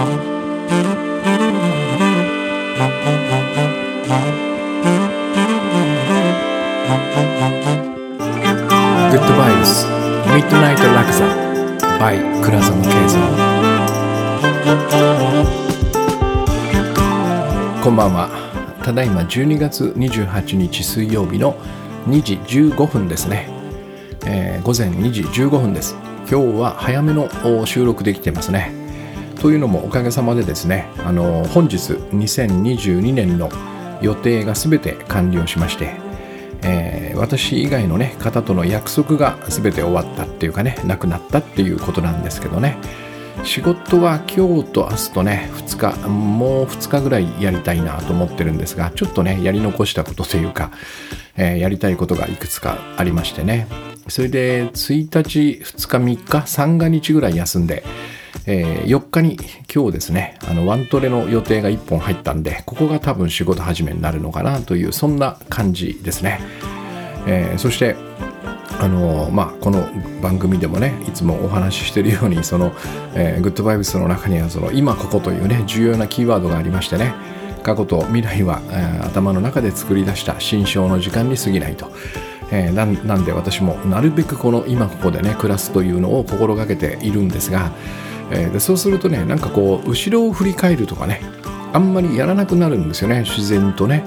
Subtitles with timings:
[0.00, 0.06] グ
[9.16, 9.84] ッドバイブス
[10.34, 11.26] ミッドナイトラクザ
[11.98, 13.20] by 倉園慶三
[17.84, 18.30] こんばんは
[18.82, 21.58] ただいま12月28日水曜日の
[22.06, 23.50] 2時15分ですね、
[24.24, 25.96] えー午前2時15分です。
[26.30, 28.79] 今日は早めのお収録できてますね。
[29.40, 33.50] というのもおかげさまでですねあの本日2022年の
[34.02, 35.94] 予定が全て完了しまして
[36.62, 42.78] えー私以外の、ね、方との約束が全て終わったっていうかねなくなったっていうことなんですけどね。
[43.44, 50.70] 仕事は今日と明日とね2日もう2日ぐらいやりたいなと思ってるんですがちょっとねやり残したことというか、
[51.36, 53.66] えーやりたいことがいくつかありましてね。
[54.08, 57.84] それで1日2日3日三が日ぐらい休んで
[58.46, 59.36] えー4日に
[59.72, 66.40] 今日ですねあのワントレの予定が1本入ったんでここが多分仕事始めになるのかなというそんな感じですね、
[67.26, 67.96] えーそして
[68.80, 69.86] あのまあ、この
[70.22, 72.72] 番組でもねいつもお話ししてるようにその、
[73.14, 77.12] えーグッドバイブスの中にはその今ここというね重要なキーワードがありましてね
[77.62, 81.92] 過去と未来は、えー頭の中で作り出した心象の時間に過ぎないと、
[82.50, 87.72] えーななんで私もなるべくこの今ここでね暮らすというのを心がけているんですが、
[88.30, 91.20] えーでそうするとねなんかこう後ろを振り返るとかね
[91.72, 94.04] あんまりやらなくなるんですよね自然とね、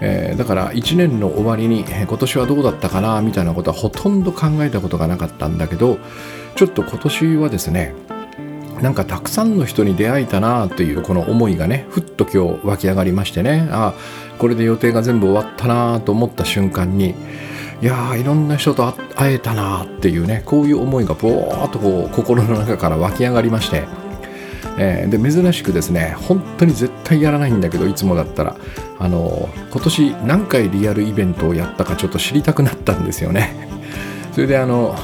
[0.00, 5.98] えーだから1年の終わりに今年はどうだったかなみたいなことはほとんど考えたことがなかったんだけど
[6.56, 7.94] ちょっと今年はですね
[8.82, 13.68] なんかたくさんの人に出会えたなというこの思いがねふっと今日湧き上がりましてね。
[13.70, 13.94] あ
[14.38, 17.14] これで予定が全部終わったなと思った瞬間に
[17.82, 23.84] いやーいろんな人と会えたなっていうねこういう思いがぼーっとこう心の中から湧き上がりまして、
[24.78, 28.56] えーで珍しくですね本当に絶対やらないんだけどいつもだったら
[28.98, 33.68] あの今年何回リアルイベントをやったかちょっと知りたくなったんですよね。
[34.32, 34.96] それであの、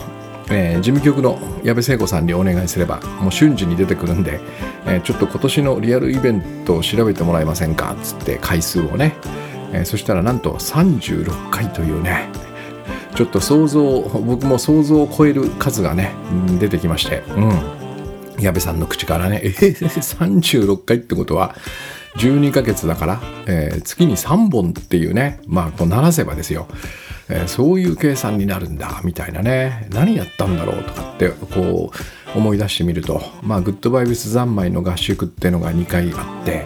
[0.51, 4.41] えー事務局の矢部聖子さんにお願いすればもう瞬時に出てくるんで、
[4.87, 9.15] えーちょっと今年のリアルイベントを調べてもらえませんかっつって回数をね、
[9.73, 12.29] えーそしたらなんと36回というね
[13.21, 16.15] ちょっと想像僕も想像を超える数がね
[16.59, 17.23] 出てきまして。
[17.37, 18.43] うん。
[18.43, 21.55] 矢部さんの口からね、えー、36回ってことは
[22.17, 26.67] 12ヶ月だから、えー月に3本っていうねまあこう鳴らせばですよ、
[27.29, 29.87] えーそういう計算になるんだみたいなね。
[29.91, 31.93] 何やったんだろうとかってこ
[32.35, 33.21] う思い出してみると。
[33.43, 36.65] まあグッドバイブス三昧の合宿っていうのが2回あって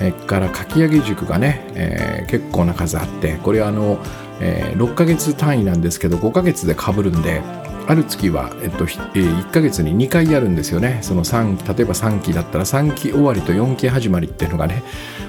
[0.00, 4.00] えーからかき上げ塾がね、えー結構な数あってこれあの、
[4.44, 7.42] えー6ヶ月単位なんですけど5ヶ月でかぶるんで
[7.86, 11.00] ある月は、えっと1ヶ月に2回やるんですよね。
[11.02, 14.82] その3例えば3期だったら3期終わりと4期始まりっていうのがね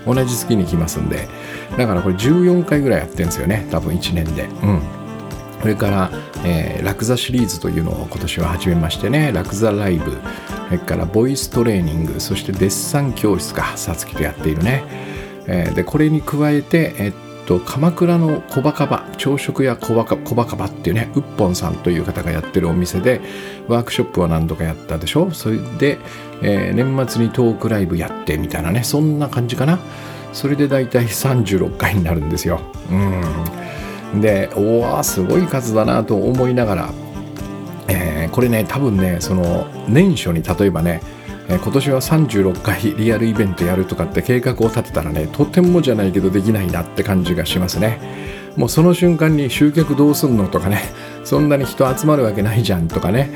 [0.06, 1.28] 同じ月に来ますんで。
[1.78, 4.44] だからこれ14回ぐらいやってるんですよね多分1年で。
[4.44, 4.82] うん。
[5.62, 6.12] それから、
[6.44, 10.12] えーラクザシリーズというのを今年は始めましてね、ラクザライブ、
[10.68, 14.84] それからボイストレーニング、そしてデッサン教室か、さつきとやっているね。
[15.48, 17.14] えーで、これに加えて、えっ
[17.46, 23.22] と、鎌倉の小バカバ、朝食屋小バカ小バカバっていうね、うっぽんさんという方がやってるお店で、
[23.68, 25.32] ワークショップは何度かやったでしょ？
[25.32, 25.98] それで、
[26.42, 29.80] えー年末にトークライブやってみたいなね、そんな感じかな。
[30.34, 32.60] それで大体36回になるんですよ。
[34.14, 34.22] うん。
[34.22, 36.90] でおおすごい数だなと思いながら、
[37.88, 41.02] えーこれね多分ねその年初に例えばね、
[41.48, 48.00] えー今年は36回リアルイベントやるとかって計画を立てたらねとてもじゃないけどできないなって感じがしますね。
[48.56, 50.82] もうその瞬間に集客どうすんのとかね
[51.26, 53.30] そんなに人集まるわけないじゃんとかね、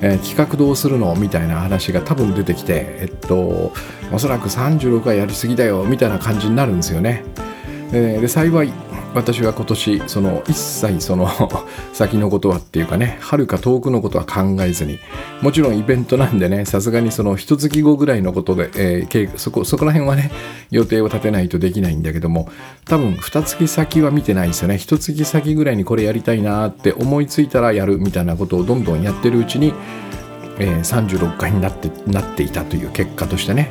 [0.00, 3.72] えー企画どうするのみたいな話が多分出てきてえっと
[4.12, 7.24] おそらく36回やりすぎだよみたいな感じになるんですよね。
[7.96, 8.72] えーで幸い
[9.14, 11.28] 私は今年その一切その
[11.94, 14.98] 先のことはっていうかね遥か遠くのことは考えずに
[15.40, 20.32] もちろんイベントなんでねさすがにその一月後ぐらいのことで、えーそこそこら辺はね
[20.72, 22.48] 予定を立てないとできないんだけども
[22.84, 24.76] 多分二月先は見てないですよね。
[24.76, 29.72] 一月先ぐらいにこれやりたいなって思いついたらやるみたいなことをどんどんやってるうちに
[30.58, 33.70] えー36回になってなっていたという結果としてね。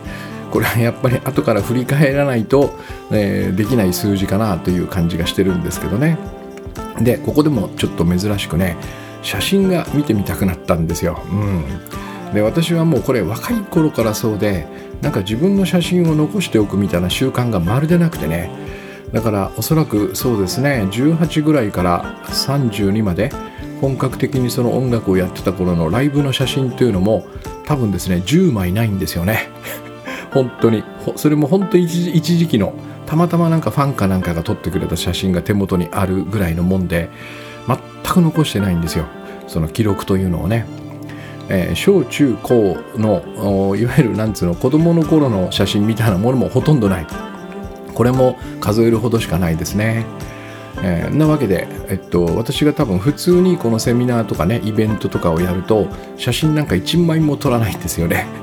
[0.54, 2.76] これはやっぱり後から振り返らないと、
[3.12, 6.20] えーできない数字かなという感じがしてるんですけどね。
[7.02, 8.78] でここでもちょっと珍しくね
[9.24, 14.68] 写真が見てみたくなったんですよ、うん、で私はもうこれ若い頃からそうで
[15.02, 18.52] なんか自分の写真を残しておくみたいな習慣がまるでなくてね
[19.12, 23.32] だからおそらくそうですね18ぐらいから32まで
[23.82, 27.26] 本格的にその音楽をやってた頃のライブの写真というのも
[27.66, 29.50] 多分ですね10枚ないんですよね。
[30.34, 30.84] 本当に。
[31.16, 32.74] それも本当一一時期の
[33.06, 37.10] たまたまなんかファンかなんかが撮ってくれた写真が手元にあるぐらいのもんで
[37.68, 37.78] 全
[38.14, 39.06] く残してないんですよ。
[39.48, 40.66] その記録というのをね、
[41.50, 47.08] えー、小中高のいわゆるなんつうの子供の頃の写真みたいなものもほとんどない。
[47.94, 50.06] これも数えるほどしかないですね。
[50.82, 55.88] えー、なわけで、えっと、私が多分普通にこのセミナーとかねイベントとかをやると
[56.18, 58.43] 写真なんか1枚も撮らないんですよね。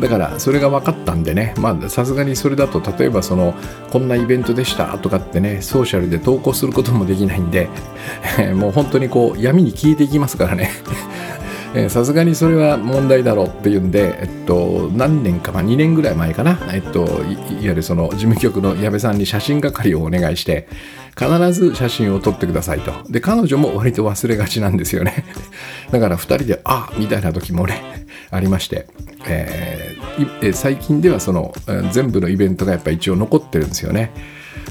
[0.00, 1.54] だからそれが分かったんでね。
[1.58, 3.54] まあさすがにそれだと例えばその
[3.90, 7.68] こんなイベントでしたとかってねソーシャルで投稿することもできないんで
[8.54, 10.70] もう本当にこう闇に消えていきますからね。
[11.88, 20.68] さすがにそれは問題だろうっていうんで、えっと、何年か、まあ、2年ぐらい前かな、えっと、いわゆるその事務局の矢部さんに写真係をお願いして、
[21.18, 22.92] 必ず写真を撮ってくださいと。
[23.10, 25.24] で、彼女も割と忘れがちなんですよね。
[25.90, 28.86] だから2人で、あみたいな時もね、ありまして、
[29.26, 31.52] えー、最近ではその
[31.92, 34.12] 全部のイベントがやっぱ一応残ってるんですよね。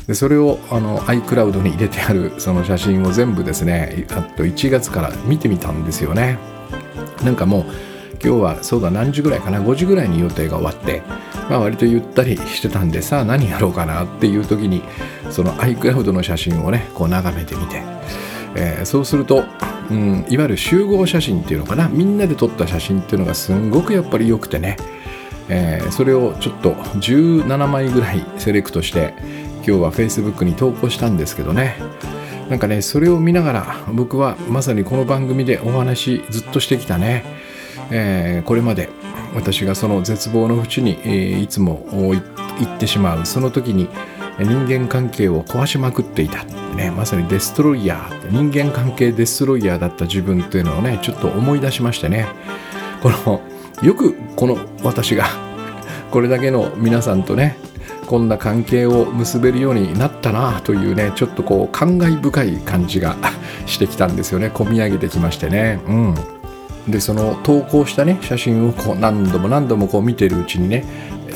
[0.07, 6.37] でそれをあの iCloud に入れてあるその写真を全部ですねあと1月から見てみたんですよね
[7.23, 7.63] なんかもう
[8.23, 11.01] 今日はそうだ何時ぐらいかな5時ぐらいに予定が終わって、
[11.49, 14.81] まあ、割とゆったりしてたんでさあ何やろうかなっていう時に
[15.29, 17.81] その iCloud の写真をねこう眺めてみて、
[18.55, 19.43] えー、そうすると、
[19.91, 24.77] うん、いわゆる集合写真っていうのかなみんなで撮った写真っていうのがすんごくやっぱり良くてね、
[25.49, 29.13] えー、それをちょっと17枚ぐらいセレクトして
[29.57, 31.75] 今日は Facebook に投稿したんですけどね
[32.53, 37.25] なんかねそれを見ながら僕はまさにこの番組でお話ずっとしてきたね、
[37.89, 38.89] えー、これまで
[39.33, 42.21] 私がその絶望の淵に、えー、いつも行
[42.63, 43.25] ってしまう。
[43.25, 43.89] その時に
[44.37, 46.43] 人間関係を壊しまくっていた、
[46.75, 48.31] ね、まさにデストロイヤー。
[48.31, 52.27] 人間関係デストロイヤーだった自分っていうのをねちょっと思い出しましてね。
[53.01, 53.41] この
[53.81, 55.25] よくこの私が
[56.11, 57.57] これだけの皆さんとね
[58.13, 63.15] こんな関係を結べるようになったなというねちょっとこう感慨深い感じが
[63.65, 64.49] してきたんですよね。
[64.53, 65.79] 込み上げてきましてね。
[65.87, 66.15] うん。
[66.87, 70.85] でその投稿したね写真をこう何度も何度もこう見てるうちにね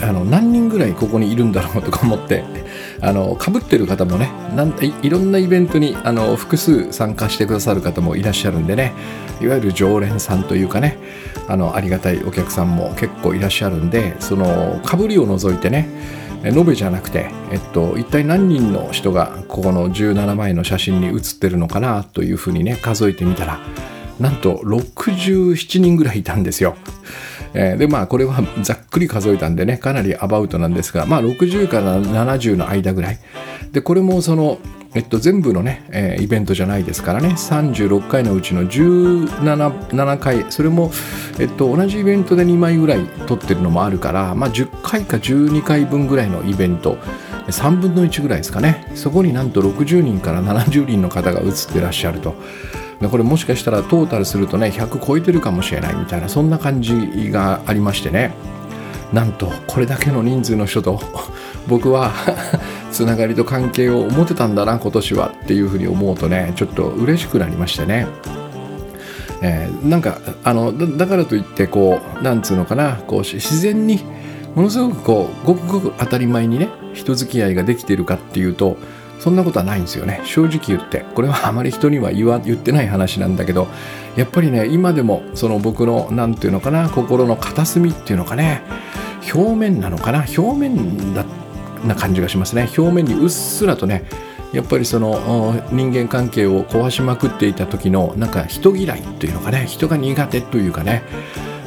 [0.04, 2.44] あの何人ぐらいここにいるんだろうとか思って
[3.02, 8.94] あのかぶってる方もねなんいいろんなイベントにあの複数参加してくださる方もいらっしゃるんでね
[9.42, 11.00] いわゆる常連さんというかね
[11.48, 15.90] あのありがたいお客さんも結構いらっしゃるんでそのかぶりを除いてね
[16.44, 23.60] 延べじゃなくて、えっと、一体何人の人がここの17枚の写真に写ってるのかなというふうにね数えてみたら
[24.20, 26.76] なんと67人ぐらいいたんですよ。
[27.54, 33.20] えー、でまあこれはざっくり数えたんでねかなりアバウトなんですがまあ60から70の間ぐらい
[33.72, 34.60] でこれもその
[34.96, 39.28] えっと、全部のね、えー、イベントじゃないですからね36回のうちの 17,
[39.90, 40.92] 7回それも、
[41.40, 46.96] えっと、同じイベントで2枚ぐらい撮ってるのもあるから、まあ、10回か12回分ぐらいのイベント
[47.48, 52.36] 3分の1ぐらいですかねそこになんと60人から70人の方が映ってらっしゃると。
[53.00, 58.34] これもしかしたらトータルするとね100超えてるかもしれないみたいなそんな感じがありましてね
[59.14, 61.00] なんとこれだけの人数の人と
[61.68, 62.12] 僕は
[62.92, 68.08] つながりと関係を持てたんだな今年はっていうふうに思うとねちょっと嬉しくなりましてね。
[69.40, 74.02] えー、なんかあのだからといってこうなんつうのかなこう自然に
[74.56, 78.78] ものすごくこうごくごく当たり前にね人付き合いができてるかっていうと
[79.20, 80.22] そんなことはないんですよね。
[80.26, 81.06] 正直言って。
[81.16, 83.68] これはあまり人には言わ言ってない話なんだけど
[84.16, 88.62] やっぱりね今でもその僕の何て言うのかな心の片隅っていうのかね
[89.34, 91.26] 表面なのかな表面だ
[91.86, 92.70] な感じがしますね。
[92.78, 94.04] 表面にうっすらとね
[94.54, 101.04] やっぱりその人間関係を壊しまくっていた時のなんか人嫌いというのかね人が苦手というかね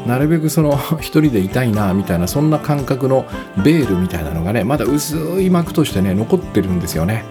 [0.07, 3.27] なるべくその 一人でいたいなみたいなそんな感覚の
[3.63, 7.25] ベールみたいなのがねまだ薄い膜としてね残ってるんですよね。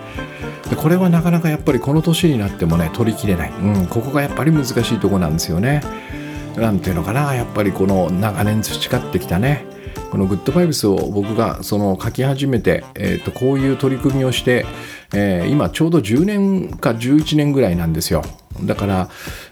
[0.69, 5.81] でこれはなかなかやっぱりこの年になってもね取りきれない、うん、ここがやっぱり難しいとこなんですよね。
[6.55, 9.65] なんていうのかなやっぱりこの長年培ってきたね
[10.11, 14.65] このグッドバイブスを僕がその書き始めて、えー、とこういう取り組みをして、
[15.13, 18.23] えー、今ちょうど10年か11年ぐらいなんですよ。
[18.63, 19.09] だから、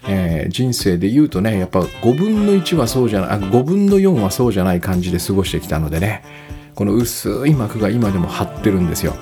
[0.08, 6.48] えー、人生で言うとねやっぱ5分の1はそうじゃない5分の4はそうじゃない感じで過ごしてきたのでね。
[6.78, 9.16] この薄い膜が今でも張ってるんですよ。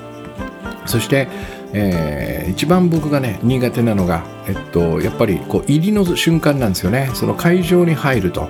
[0.84, 1.26] そして、
[1.78, 7.10] えー、一番僕がね苦手なのが、えっと、やっぱりこう入りの瞬間なんですよね。
[7.12, 8.48] その会場に入ると。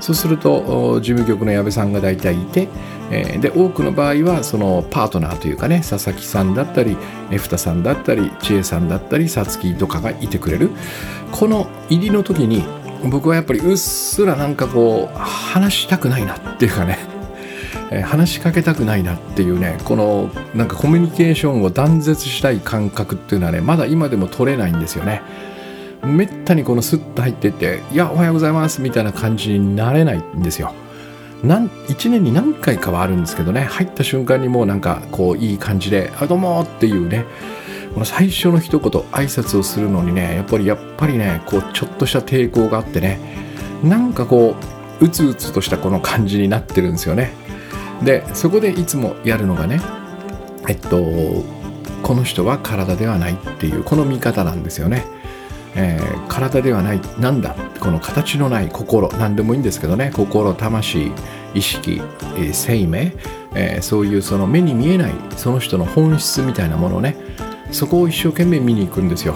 [0.00, 2.68] そうすると事務局の矢部さんが大体いて、
[3.10, 6.96] えー、で多くの場合はそのパートナーというかね佐々木さんだったり
[7.30, 10.70] エフタさんだったり千恵さんだったりさつきとかがいてくれる。
[11.30, 12.64] この入りの時に
[13.08, 17.13] 僕はやっぱりうっすらなんかこう話したくないなっていうかね。
[18.04, 25.22] 話しかけたくないなっていうねこのなんかコミュニケーションを断絶したい感覚っていうのはねまだ今でも取れないんですよね。
[26.02, 30.74] めったにこのスッと入ってって「いやおはようございます」みたいな感じになれないんですよ。
[31.42, 37.26] なん1年に何回かはあるんですけどね入った瞬間にもうなんかこういい感じで「あどうも」っていうね
[37.92, 43.20] この最初の一言挨拶をするのにねやっぱりやっぱりねこうちょっとした抵抗があってね
[43.82, 44.56] なんかこ
[45.00, 47.43] ううつうつとしたこの感じになってるんですよね。
[48.02, 49.80] でそこでいつもやるのがね
[50.68, 51.44] えっと
[52.02, 55.04] この人は体ではないっていうこの見方なんですよね、
[55.74, 60.10] えー、体ではないなんだこの形のない心何でもいいんですけどね。
[60.14, 61.12] 心魂
[61.54, 62.02] 意識、
[62.36, 63.14] えー、生命、
[63.54, 67.16] えー、そういうその目に見えないその人の本質みたいなものをね
[67.70, 69.34] そこを一生懸命見に行くんですよ。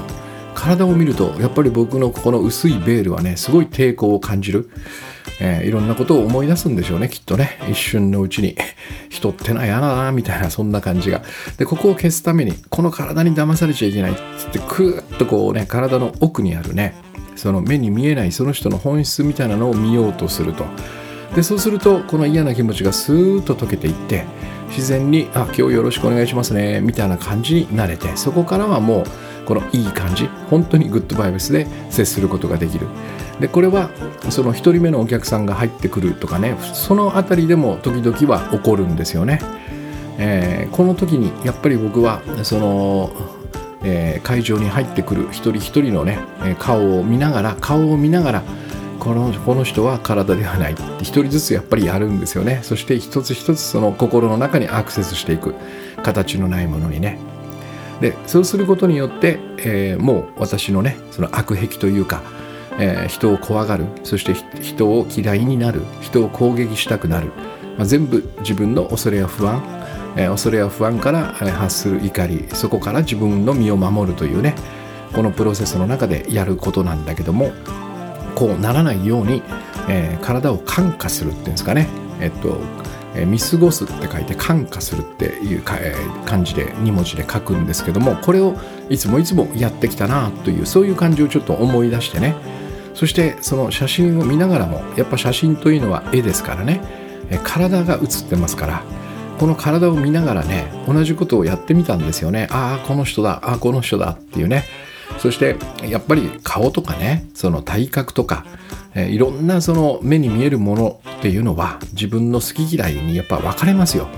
[0.58, 4.68] 体を見るとやっぱり僕のここの薄いベールはねすごい抵抗を感じる、
[5.40, 7.58] えー、いろんなことを思い出すんでしょうねきっとね。
[7.70, 8.56] 一瞬のうちに。
[9.08, 11.22] 人ってのは嫌だなみたいなそんな感じが。
[11.58, 16.94] でここを消すためにこの体に騙されちゃいけないっつってクーッとこうね体の奥にあるね
[17.36, 20.64] その目に見えないその人の本質みたいなのを見ようとすると。
[21.36, 24.24] でそうするとこの嫌な気持ちがスーッと溶けていって
[24.70, 29.04] 自然に「あ今日よろしくお願いしますね」みたいな感じになれてそこからはもう
[29.48, 32.86] このいい感じ本当にグッドバイブスで接することができる。
[33.40, 33.88] でこれは
[34.28, 39.40] その1人目のお客さんが入ってくるとかねその辺りでも時々は起こるんですよね、
[40.18, 43.12] えー、この時にやっぱり僕はその、
[43.84, 46.18] えー、会場に入ってくる一人一人のね
[46.58, 48.42] 顔を見ながら顔を見ながら
[48.98, 50.72] このこの人は体ではない。
[50.72, 52.60] って一人ずつやっぱりやるんですよね。
[52.64, 55.54] そして一つ一つその心の中にアクセスしていく。
[56.02, 57.18] 形のないものにね。
[58.00, 62.22] でそうすることによって、えー、もう私のねその悪癖というか、
[62.78, 67.32] えー、人を怖がるそして人を嫌いになる人を攻撃したくなる、
[67.76, 69.62] まあ、全部自分の恐れや不安、
[70.16, 74.54] えー、恐れや不安から発する怒りそこから自分の身を守るというね
[75.12, 77.52] このプロセスの中でやることなんだけども
[78.34, 79.42] こうならないように、
[79.88, 81.88] えー、体を感化するっていうんですかね、
[82.20, 82.60] えっと
[83.22, 88.54] え、見過ごすって書いて感化するっていうか、えー、漢字で2文字で書くんですけどもこれを
[88.88, 92.34] いつもいつもやってきたなというそういう感じをちょっと思い出してね。
[92.94, 96.80] そしてその写真を見ながらもやっぱ写真というのは絵ですからね、
[97.30, 98.82] え、体が写ってますから
[99.38, 102.48] この体を見ながらね同じことをやってみたんですよね。
[102.50, 104.64] ああこの人だああこの人だっていうね。
[105.18, 108.44] そしてやっぱり顔とかねその体格とか、
[109.06, 114.08] え、いろんなその目に見えるものっていうのは自分の好き嫌いにやっぱ分かれますよ。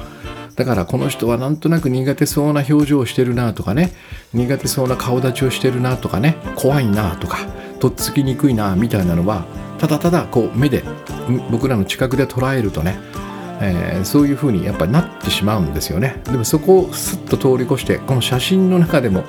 [0.57, 3.93] だからこの人はなんとなく苦手そうな表情をしてるなとかね。
[4.35, 6.37] 苦手そうな顔立ちをしてるなとかね。
[6.57, 7.39] 怖いなとか。
[7.81, 9.47] とっつきにくいなみたいなのは
[9.79, 10.85] ただただこう目で
[11.51, 12.99] 僕らの近くで捉えるとね、
[13.63, 16.21] えー、そういう風にやっぱなってしまうんですよね。
[16.27, 19.25] でもそこをスッと通り越してこの写真の中でも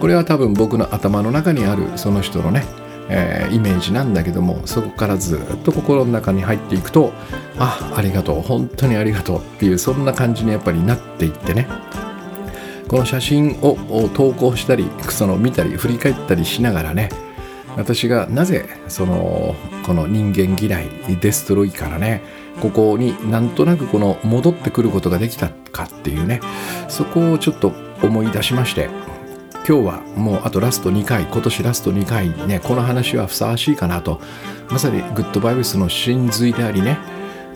[0.00, 2.66] これは多分僕の頭の中にあるその人のね、
[3.08, 7.12] えー、イメージなんだけどもそこからずっと心の中に入っていくと
[7.58, 11.68] あありがとう本当にありがとうっていうそんな感じにやっぱりなっていってね。
[12.88, 13.76] この写真を
[14.14, 17.08] 投稿したりその見たり振り返ったりしながらね
[17.76, 20.88] 私がなぜそのこの人間嫌い
[21.20, 22.22] デストロイからね
[22.60, 26.40] ここになんとなくこの戻ってくることができたかっていうね
[26.88, 27.72] そこをちょっと
[28.02, 28.88] 思い出しまして
[29.68, 34.20] 今日はもうあとラスト2回今年ラスト2回ねこの話はふさわしいかなと
[34.70, 36.98] まさにグッドバイブスの真髄でありね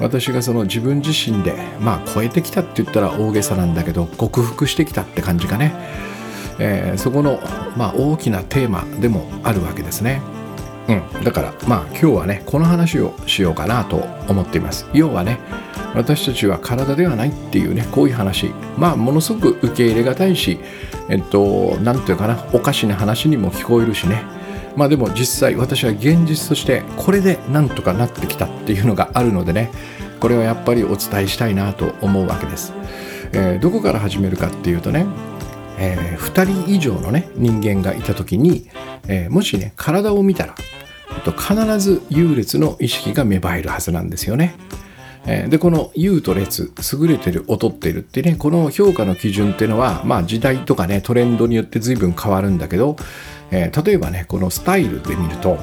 [0.00, 5.72] 私がその自分自身でまあ超えてきたって言ったら大げさなんだけど克服してきたって感じかね、
[6.58, 7.38] えー、そこの、
[7.76, 10.20] まあ、大きなテーマでもあるわけですね。
[10.90, 13.96] うん、だからまあ今日はねこの話をしようかなと
[14.28, 14.86] 思っています。
[14.92, 15.38] 要はね
[15.94, 18.52] 私たちは体ではないっていうねこういう話。
[18.76, 20.58] まあものすごく受け入れがたいし
[21.08, 24.22] えっと何ていうかなおかしな話にも聞こえるしね。
[24.76, 29.70] まあでも実際私は現実としてこれでなんとかなってきたっていうのがあるのでね
[30.20, 32.72] これはやっぱりお伝えしたいなと思うわけです、
[33.32, 35.06] えー、どこから始めるかっていうとね、
[35.80, 38.68] えー、2人以上のね人間がいた時に、
[39.08, 40.54] えー、もしね体を見たら
[41.16, 44.54] えっと必ず優劣の意識が芽生えるはずなんですよね。
[45.26, 52.96] でこの優と劣優れてる劣ってるってねこの評価の基準っていうのは、まあ、時代とかねトレンドによって随分変わるんだけど、
[53.50, 55.58] えー、例えばねこのスタイルで見ると、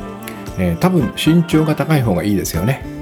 [0.59, 2.96] え、多分身長が高い方がいいですよね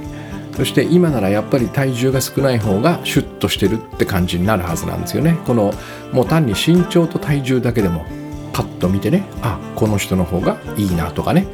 [0.55, 5.73] そして今ならやっぱり体重が少ない方がシュッとしてるって感じになるはずなんですよねこの
[6.11, 8.05] もう単に身長と体重だけでも
[8.53, 11.45] パッと見てねあこの人の方がいいなとかね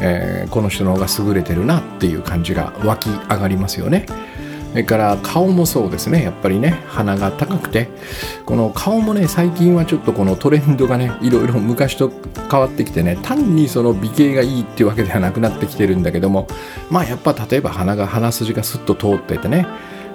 [0.00, 4.06] えー、この人の方が優れてるなっていう感じが湧き上がりますよね。
[4.70, 6.22] それから顔もそうですね。
[6.22, 7.88] やっぱりね鼻が高くて。
[8.46, 12.12] この顔もね最近はちょっとこのトレンドがねいろいろ昔と
[12.48, 16.46] 変わってきてね単にその美形がいいっていうわけではなくなってきてるんだけども
[16.88, 19.66] まあやっぱ例えば鼻が鼻筋がスッと通っててね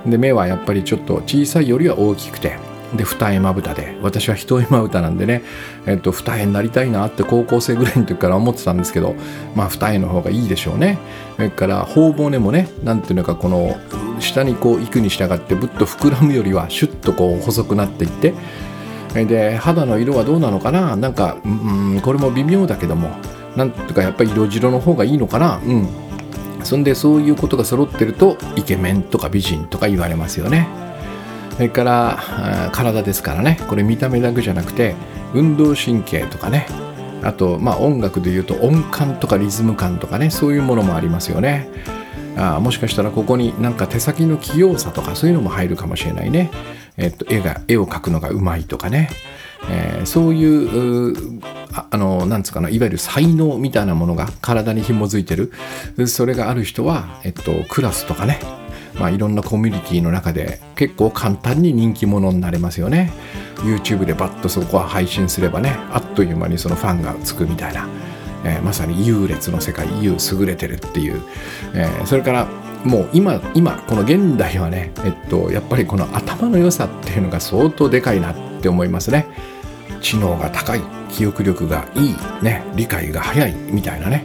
[0.05, 2.57] で目はやっぱりちょっと小さいよりは大きくて
[2.95, 3.97] で二重まぶたで。
[4.01, 5.43] 私は一重まぶたなんでね、
[5.85, 9.15] えっと、二重になりたいなって高校生ぐらいの時から思ってたんですけど
[9.55, 10.97] まあ二重の方がいいでしょうね。
[11.35, 13.77] それから頬骨もねなんていうのかこの
[14.19, 18.33] 下にこう行くに従ってぶっと膨らむよりはシュッとこう細くなっていって
[19.25, 20.95] で肌の色はどうなのかな？
[20.95, 23.09] なんかうんこれも微妙だけども
[23.55, 25.59] なんとかやっぱり色白の方がいいのかな？
[25.65, 25.87] うん。
[26.63, 30.67] そんでそういうことが揃ってるとイケメンとか美人とか言われますよね。
[31.61, 33.59] それから体ですからね。
[33.69, 34.95] これ見た目だけじゃなくて
[35.35, 36.65] 運動神経とかね。
[37.21, 40.31] あとまあ音楽でいうと音感とかリズム感とかね。
[40.31, 41.69] そういうものもありますよね。
[42.35, 46.49] あもしかしたらここになんか手先の器用さとかそういうのも入るかもしれないね、
[46.97, 49.11] えっと、絵が絵を描くのがうまいとかね、
[49.69, 51.41] えー、そういう
[51.91, 55.51] あのなんつうかないわゆる才能みたいなものが体に紐づいてる。
[56.07, 58.39] それがある人は、えっと、クラスとかね。
[58.99, 63.11] まあ、いろんなコミュニティの中で結構簡単に人気者になれますよね。
[63.57, 67.87] YouTube でバッとそこは配信すればねあっという間にそのファンがつくみたいな、
[68.43, 71.21] えー、まさに優劣の世界優優れてるっていう、
[71.75, 72.47] えー、それから
[72.83, 79.27] もう今今この現代はねえっとやっぱりこの頭の良さっていうのが相当でかいなって思いますね。
[80.01, 84.23] 知能が高い記憶力がいいね理解が早いみたいなね。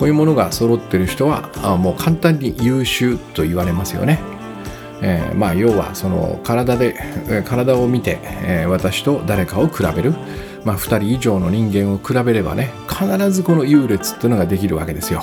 [0.00, 4.31] こういうものが揃ってる人はあもう簡単に優秀と言われますよね。
[5.02, 6.94] えー、まあ要はその体で、
[7.44, 10.12] 体を見て、えー、私と誰かを比べる、
[10.64, 15.22] まあ、2人以上の人間を比べればね必ずこの優劣っていうのができるわけですよ。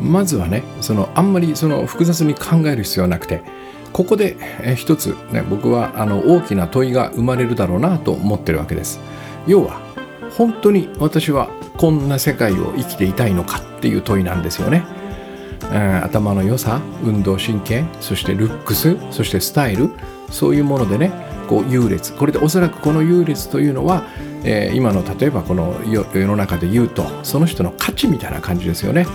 [0.00, 3.42] まずはねそのあんまりその複雑に考える必要はなくて
[3.92, 9.00] ここで、えー、一つ、ね、僕はあの大きな問いが生まれるだろうなと思ってるわけです。
[9.46, 9.80] 要は
[10.36, 14.97] 本当に私はこんな世界を生きていたいのかっていう問いなんですよね。
[16.04, 19.90] 頭の良さ運動神経そしてルックスそしてスタイル
[20.30, 21.12] そういうものでね
[21.48, 24.04] こう優劣これでおそらくこの優劣というのは、
[24.44, 29.06] えー、今の例えばこの世の中で言うとその人の価値みたいな感じですよね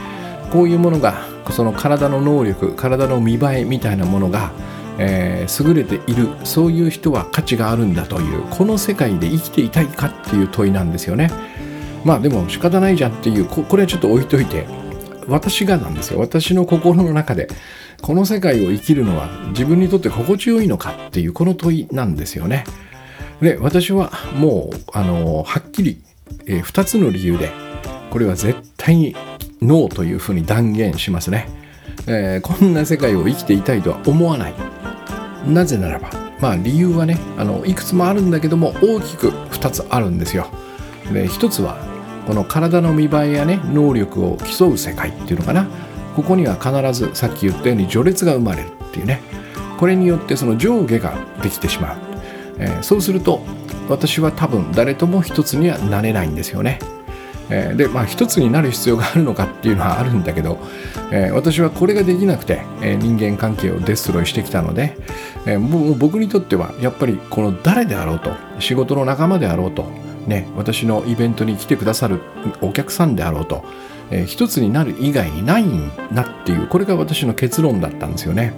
[0.51, 4.51] こういうものがその体の能力体の見栄えみたいなものが、
[4.97, 11.29] えー、優れているそういう人は価値があるんだというこの世界で生きていたいかっていう問いなんですよね。
[12.03, 14.67] まあでも仕方ないじゃんっていうこれはちょっと置いといて
[15.27, 17.47] 私がなんですよ私の心の中で
[18.01, 22.65] この世界を生きるのは自分にとって心地よいのかっていうこの問いなんですよね。
[23.41, 26.01] で私はもうあのはっきり、
[26.45, 27.51] えー、2つの理由で
[28.09, 29.15] これは絶対に
[29.61, 31.49] ノーというふうに断言しますね。
[32.07, 34.53] えー、こんな世界を生きていたいとは思わない。
[35.47, 36.09] なぜならば
[36.39, 40.47] まあ理由はねあのいくつもあるんだけども大きく2つあるんですよ。
[41.11, 41.92] で1つは
[42.25, 45.67] この体の見栄えやね能力を競う世界っていうのかな。
[46.15, 49.21] ここには必ずさっき言ったように序列が生まれるっていうね。
[49.83, 51.97] これによってその上下ができてしまう、
[52.57, 53.41] えー、そうすると
[53.89, 56.79] 私は多分誰とも一つにはなれないんですよね、
[57.49, 60.57] えー、でまあ一つになる必要があるのかっていうのはあるんだけど、
[61.11, 64.95] えー、私はこれができなくて、え人間関係をデストロイしてきたので、
[65.45, 69.91] えもう僕にとってはやっぱりこの誰であろうと仕事の仲間であろうと
[70.27, 72.21] ね、私のイベントに来てくださる
[72.61, 73.63] お客さんであろうと、
[74.09, 78.53] えー、一つになる以外にないんだっていうこれが私の結論だったんですよね、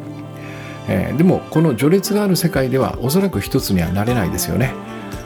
[0.87, 4.73] えー、でもこの序列がある世界ではおそらく一つにはなれないですよね。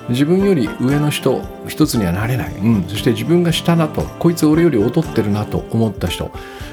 [0.10, 6.32] 自分より上の人一つにはなれない、うん、そして自分が下だとこいつ俺より劣ってるなと思った人、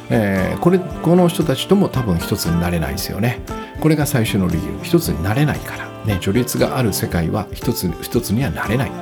[0.08, 3.40] えー、これこの人たちとも多分一つになれないですよね。
[3.80, 4.78] これが最初の理由。
[4.82, 5.86] 一つになれないから。
[6.06, 8.92] ね序列がある世界は一つ一つにはなれない。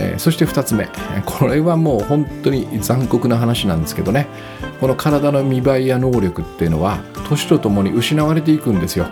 [0.00, 0.88] えー、そして2つ目。
[1.26, 4.26] これはもう本当に残酷な話なんですけどね。
[4.80, 9.06] この体の見栄えや能力っていうのは年とともに失われていくんですよ。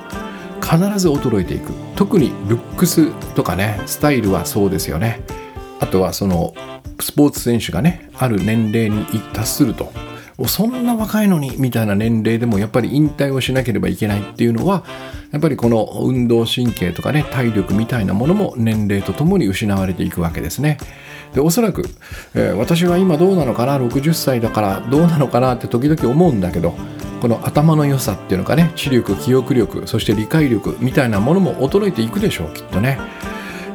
[0.62, 1.72] 必ず衰えていく。
[1.94, 5.20] 特にルックスとかねスタイルはそうですよね。
[5.80, 6.54] あとはその
[7.00, 9.92] スポーツ選手がねある年齢に達すると。
[10.46, 14.84] そんな若いのにみたいな年齢でもやっぱり引退をしなければいけないっていうのは
[15.30, 20.78] やっぱりこの運動神経とかね体力みたいなものも年齢とともに失われていくわけですね。
[21.34, 21.84] でおそらく、
[22.34, 26.74] えー、私は今どうなのかな60歳だからどうなのかなって時々思うんだけど
[27.20, 32.98] この頭の良さっていうのかね知力記憶力そして理解力みたいなものも衰えていくでしょうきっとね。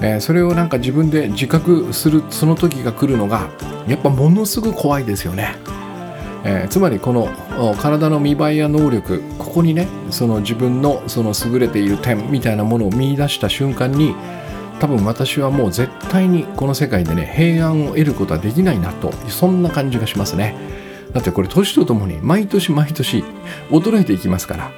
[0.02, 3.50] えー、それをなんか自分で自覚するその時が来るのが
[3.88, 5.56] やっぱものすごく怖いですよね。
[6.46, 7.30] えー、つまりこの
[7.78, 14.16] 体の見栄えや能力ここにねその自分のその優れている点みたいなものを見出した瞬間に
[14.80, 20.56] 多分私はもう絶対にこの世界でね平安を得ることはできないなとそんな感じがしますね。
[21.14, 23.24] だってこれ年とともに毎年毎年
[23.70, 24.72] 衰えていきますから。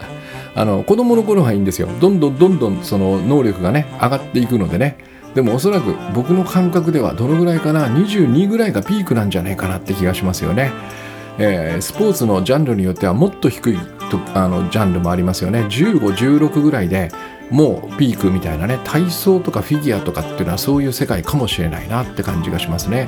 [0.58, 1.90] あの子供の頃はいいんですよ。
[2.00, 4.98] どんどんどんどんその能力がね上がっていくのでね。
[5.34, 10.72] でもおそらく僕の感覚ではどのぐらいかな22ぐらいがピークなんじゃないかなって気がしますよね、
[11.38, 13.78] えー、スポーツのジャンルによってはもっと低い
[14.10, 15.62] とあのジャンルもありますよね。
[15.64, 17.12] 1516ぐらいで
[17.50, 23.08] もうピークみたいなね体操とかフィギュアとかっていうのはそういう世界かもしれないなって感じがしますね。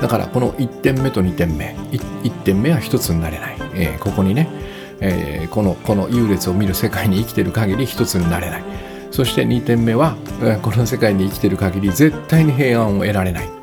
[0.00, 1.74] だからこの1点目と2点目。
[1.92, 4.48] 1, 点目は1つになれない、えー、ここにね、
[5.00, 8.64] えー、このこの優劣を見る世界に生きてる限り1つになれない。
[9.10, 13.53] そして2点目は、えー、この世界に生きてる限り絶対に平安を得られない。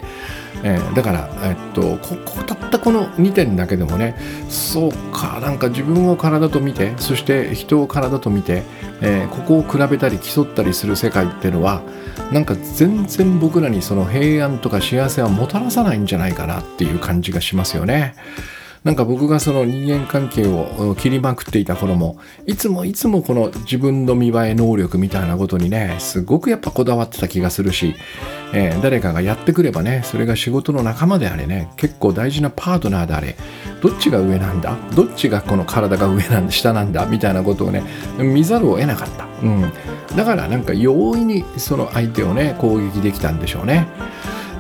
[0.64, 4.16] えー、だから、えっと、ここたったこの2点だけでもね
[4.50, 8.64] そうかなんか自分を体と見てそして人を体と見て、
[9.02, 11.82] えー、ここを比べたり競ったりする世界っていうのは
[12.32, 18.16] なんか全然僕らにその平安とか幸せはもたらさないんじゃないかなっていう感じがしますよね。
[18.84, 22.18] なんか僕がその人間関係を切りまくっていた頃も
[22.48, 27.94] いつもいつもこの自分の見栄え能力みたいなことにねすごくやっぱこだわってた気がするし、
[28.56, 33.36] えー、誰かがやってくればねそれが仕事の仲間であれね結構大事なパートナーであれ
[33.84, 37.84] どっちが上なんだどっちがこの体が上なんだ下なんだみたいなことをね
[38.18, 39.72] 見ざるを得なかった、うん、
[40.16, 43.86] だからなんか容易にその相手をね攻撃できたんでしょうね。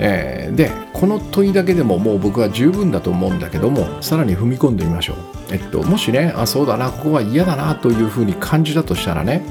[0.04, 5.18] えー、でこの問いだけでももう僕は十分だと思うんだけどもさらに踏み込んでみましょう、
[5.52, 9.44] えっと、もしねあそうだなここは嫌だなというふうに感じたとしたらね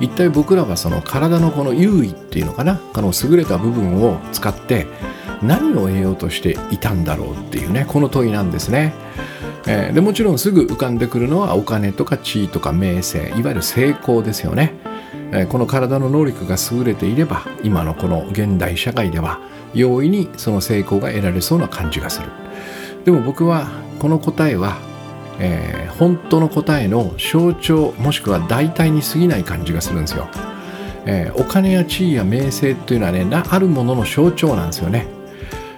[0.00, 4.86] 一体僕らはその体のこの優位っていうのかなこの優れた部分を使って
[5.42, 8.94] 何を得ようとしていたんだろうっていうねこの問いなんですね。
[9.66, 14.74] えー、でもちろんすぐ浮かんでくるのはお金とか地位とか名声いわゆる成功ですよね。
[15.34, 19.40] えこの体の能力が優れていれば今のこの現代社会では
[19.74, 22.28] 容易にその成功が得られそうな感じがする。
[23.04, 23.66] でも僕は
[23.98, 24.78] この答えは、
[25.38, 30.28] えー、本当の答えの象徴もしくは代替に過ぎない感じがするんですよ、
[31.06, 35.06] えー、お金や地位や名声っていうのはねあるものの象徴なんですよね、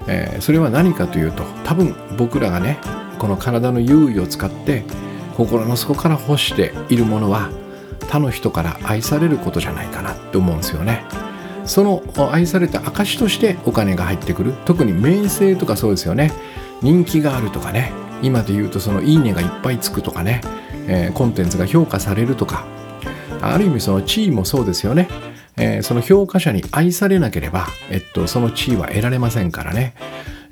[0.09, 2.79] えー、それは何かというと多分僕らがね
[3.19, 4.85] この体の優位を使って
[5.37, 7.51] 心の底から欲しているものは
[8.09, 11.05] 他の人から愛されることじゃないかなって思うんですよね。
[11.64, 14.55] その愛された証としてお金が入ってくる。
[14.64, 16.33] 特に名声とかそうですよね。
[16.83, 17.92] 人気があるとかね。
[18.23, 20.40] 今で言うとそのいいねがいっぱいつくとかね、
[20.87, 22.64] えー、コンテンツが評価されるとか。
[23.42, 25.09] ある意味その地位もそうですよね、
[25.57, 29.95] えー、その評価者に愛されなければ、えっと、その地位は得られませんからね、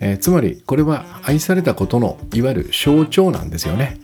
[0.00, 3.98] えー、つまりこれは愛されたことのいわゆる象徴なんですよね。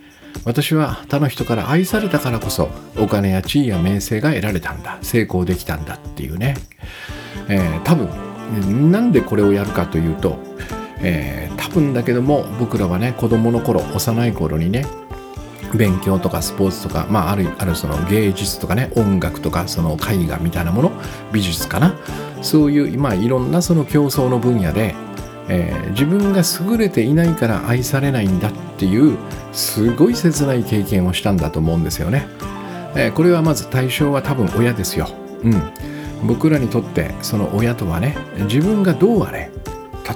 [0.44, 4.98] 私は他の人から愛されたからこそお金や地位や名声が得られたんだ。
[5.02, 6.56] 成功できたんだっていうね、
[7.48, 10.38] えー、多分なんでこれをやるかというと、
[11.02, 14.86] えー、多分だけども僕らはね子供の頃幼い頃にね
[15.74, 20.92] 勉強とかスポーツとか、まあ、あるあるその芸術とかね音楽とかその絵画みたいなもの
[21.32, 21.94] 美術かな。
[22.42, 24.94] そういう、まあ、いろんなその競争の分野で
[25.52, 29.18] えー、自分が優れていないから愛されないんだっていう
[29.52, 32.28] すごい切ない経験をしたんだと思うんですよね、
[32.94, 35.08] えー、これはまず対象は多分親ですよ、
[35.42, 35.62] うん、
[36.26, 39.50] 僕らにとってその親とはね自分がどうあれ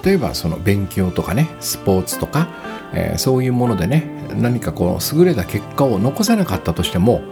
[0.05, 2.49] 例えばその勉強とかねスポーツとか、
[2.92, 7.23] えー、そういうものでね何かこう優れた結果を残せなかったとしても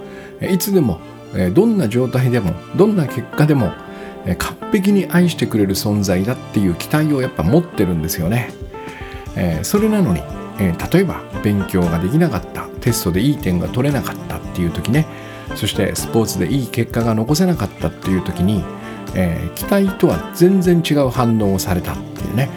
[0.40, 1.00] いつでも
[1.54, 3.72] どんな状態でもどんな結果でも
[4.38, 8.50] 完璧に愛してくれる存在だっていう期待をやっぱ持ってるんですよね。
[9.36, 10.20] えー、それなのに、
[10.58, 15.06] えー、例えば勉強ができなかったテストでいい点が取れなかったっていう時ね
[15.54, 18.64] そしてスポーツでいい結果が残せなかったっていう時に、
[19.14, 22.50] えー、期待とは全然違う反応をされたっていうね、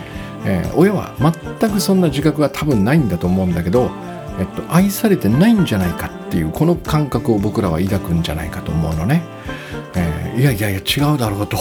[0.45, 3.89] え親は全くそんな自覚が多分ないんだと思うんだけど、
[4.39, 9.23] えっと、愛されてないんじゃないかっていうこの感覚を僕らは抱くんじゃないかと思うのね。
[10.35, 11.57] いやいやいや違うだろうと。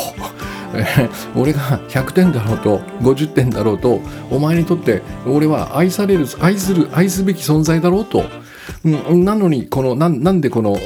[1.36, 8.24] 俺が100点だろうと50点だろうとお前にとって俺は愛される愛する愛すべき存在だろうと、
[8.84, 10.76] うん、なのにこのなんでこの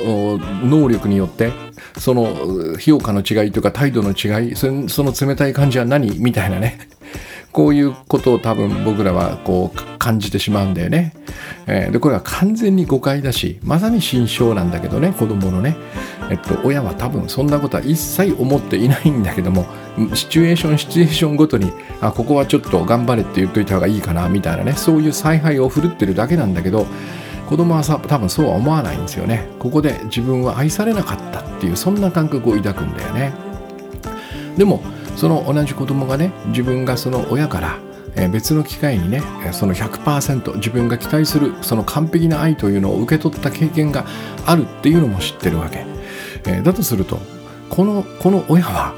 [0.62, 1.52] 能力によって
[1.96, 6.18] その評価の違いとか態度の違いその冷たい感じは何？
[6.18, 6.97] みたいなね。
[7.52, 11.12] こういうことを多分僕らはこう感じてしまうんだよね。
[11.66, 15.76] えー、でこれは完全に誤解だしまさに心象なんだけどね子供のね、
[16.30, 19.66] えっと、親は多分そんなことは一切思っていないんだけども
[20.14, 26.86] シチュエーションシチュエーションごとにあここはちょっと頑張れって言っといた方がいいかなみたいなねそういう采配を振るってるだけなんだけど
[27.48, 29.46] 子供はさ多分そうは思わないんですよね。
[29.58, 33.32] ここで自分は愛されなかったっていうそんな感覚を抱くんだよね。
[34.56, 34.82] でも
[35.18, 37.78] その同じ子供がね自分がその親から
[38.28, 39.20] 別の機会にね
[39.52, 44.06] その100%自分が期待するその完璧な愛というのを受け取った経験が
[44.46, 45.84] あるっていうのも知ってるわけ。
[46.62, 47.18] だとすると
[47.68, 48.94] このこの親は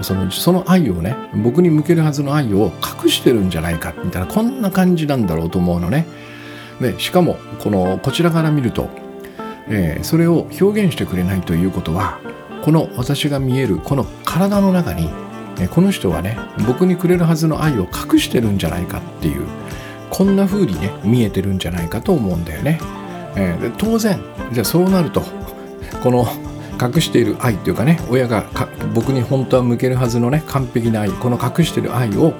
[0.00, 2.72] そのその愛をね僕に向けるはずの愛を
[3.04, 6.06] 隠してるんじゃないかみたいなこんな感じなんだろうと思うのね。
[6.80, 8.88] でしかもこのこちらから見ると、
[9.68, 12.18] えー、それを表現してくれないということは
[12.62, 15.10] この私が見えるこの体の中に
[15.66, 19.46] この人はね僕にくれるはずの愛を隠してるんじゃないかっていう
[20.10, 22.80] こんな風にね見えてるんじゃないかと思うんだよね。
[23.36, 24.20] えー、当然
[24.52, 25.22] じゃあそうなると
[26.02, 26.26] この
[26.80, 28.44] 隠している愛っていうかね親が
[28.94, 32.34] 僕に本当は向けるはずのね完璧な愛この隠してる愛を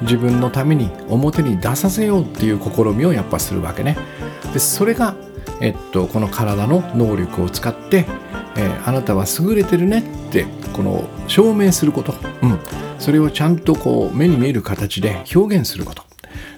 [0.00, 3.96] 自分のために表に出させようっていう試みをやっぱするわけね。
[4.52, 5.14] でそれが、
[5.60, 8.06] えっと、この体の能力を使って、
[8.56, 12.58] えー、あなたは優れてるねってこの証明すること、うん、
[12.98, 16.02] それをちゃんとこう目に見える形で表現すること。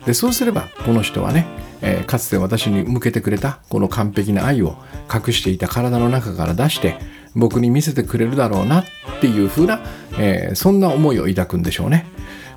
[0.06, 1.46] でそうすればこの人はね、
[1.80, 4.76] えー、かつて私に向けてくれたこの完璧な愛を
[5.12, 6.98] 隠していた体の中から出して
[7.34, 8.84] 僕に見せてくれるだろうなっ
[9.20, 9.80] ていう風な、
[10.18, 12.06] えー、そんな思いを抱くんでしょうね。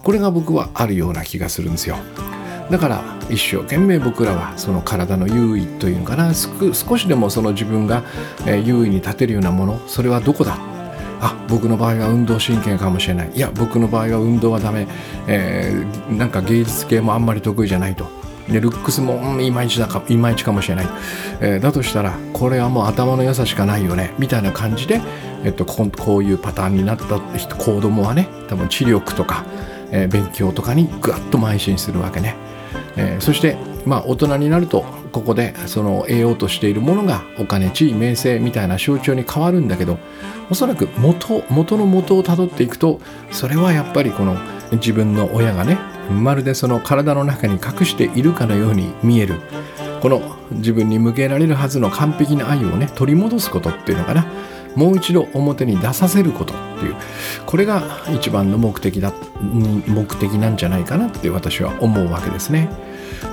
[0.04, 1.98] これが僕はあるような気がするんですよ
[2.70, 6.34] だから一生懸命僕らはその体の優位というのかな。
[6.34, 8.04] 少しでもその自分が
[8.46, 10.58] 優位に立てるようなものそれはどこだ？
[11.20, 13.32] あ僕の場合は運動神経かもしれない。
[13.34, 14.88] いや僕の場合は運動はダメ、
[15.28, 18.06] えー、なんか芸術系もあんまり得意じゃないと。
[18.48, 20.88] でルックスも、うん、いまいちだかいまいちかもしれない、
[21.42, 24.14] えー、だとしたらこれはもう頭の良さしかないよね。
[24.20, 25.02] みたいな感じで、
[25.44, 29.44] えっと、ここういうパターンになった人子供はね多分知力とか、
[29.92, 32.36] えー、勉強とかにぐわっと邁進するわけね、
[32.98, 33.56] えー、そして
[33.86, 39.98] まあ大人になるとここでその得ようとしているものがお金地位名声みたいな象徴に変わるんだけど
[40.50, 43.00] おそらく元元の元をたどっていくと
[43.32, 44.38] それはやっぱりこの
[44.74, 45.78] 自分の親がね
[46.12, 49.36] まるでその体の中に隠しているかのように見える。
[50.02, 54.26] この自分に向けられるはずの完璧な愛をね取り戻すことっていうのかな。
[54.76, 56.96] もう一度表に出させることっていう。
[57.46, 57.82] これが
[58.14, 62.70] 一番の目的だ目的なんじゃないかなって私は思うわけですね。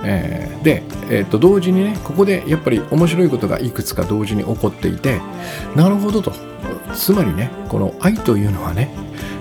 [0.05, 5.21] えー、で、えー、と同時にねここでやっぱり面白いことがいくつか同時に起こっていて
[5.75, 6.33] なるほどと。
[6.95, 8.91] つまりねこの愛というのはね、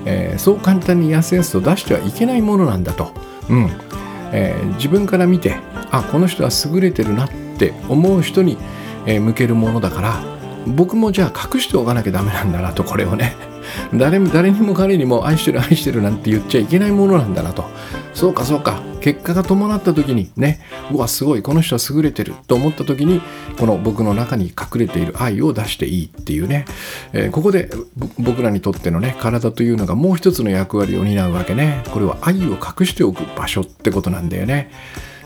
[0.06, 3.12] えー、そう簡単にやすやすと出してはいけないものなんだと、
[3.50, 3.70] うん。
[4.36, 5.56] えー、自分から見て
[5.92, 8.58] あこの人は優れてるなって思う人に、
[9.06, 10.24] え、向けるものだから
[10.66, 13.36] 僕もじゃあ隠しておかなきゃダメなんだなとこれをね。
[13.94, 17.66] 誰誰にも彼にも愛してる愛してるなんて言っちゃいけないものなんだなと。
[18.14, 18.82] そうかそうか。
[19.04, 23.22] 結果が伴った時にねうわすごいこの人は優れてると思った時に
[23.60, 26.64] この僕の中に隠れている愛を出していいっていうね、
[27.12, 27.70] えー、ここで
[28.18, 31.84] 僕らにとってのね体というのがもう一つの役割を担うわけね。
[31.92, 34.72] これは愛を隠しておく場所ってことなんだよね。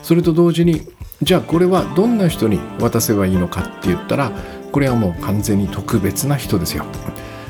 [0.01, 0.81] それと同時に
[1.21, 4.31] じゃあこれはどんな人に渡せばいいのかって言ったら
[4.71, 6.85] これはもう完全に特別な人ですよ、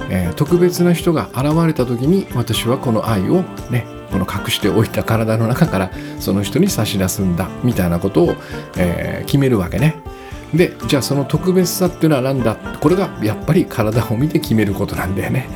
[0.10, 8.36] えー、特別な人が現れた時に私はこの愛をねこの隠しておいた体の中からその人に差し出すんだみたいなことを、
[8.78, 9.96] えー、決めるわけね。
[10.54, 12.56] でじゃあその特別さっていうのは何だ？
[12.56, 15.48] これがやっぱり体を見て決めることなんだよね。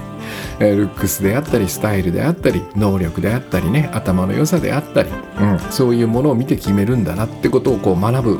[0.60, 5.10] ルックスであったりスタイルであったり能力であったりね頭の良さであったり、
[5.40, 8.40] うん、そういうものを見て決めるんだなってことをこう学ぶ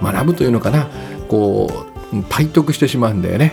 [0.00, 0.88] 学ぶというのかな？
[1.28, 3.52] こう体得してしまうんだよね。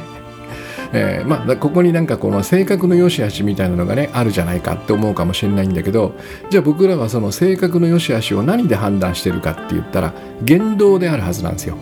[0.92, 6.14] えー、まあ、ここになんかこの性格の良し悪しみたいなのがねあるじゃないかって思うかもしれないんだけど
[6.50, 11.78] じゃあ僕らはその性格の良し悪しを何で判断してるかって言ったら言動であるはずなんですよ。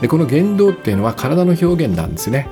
[0.00, 2.48] でこの言動っていうのは体の表現なんですね。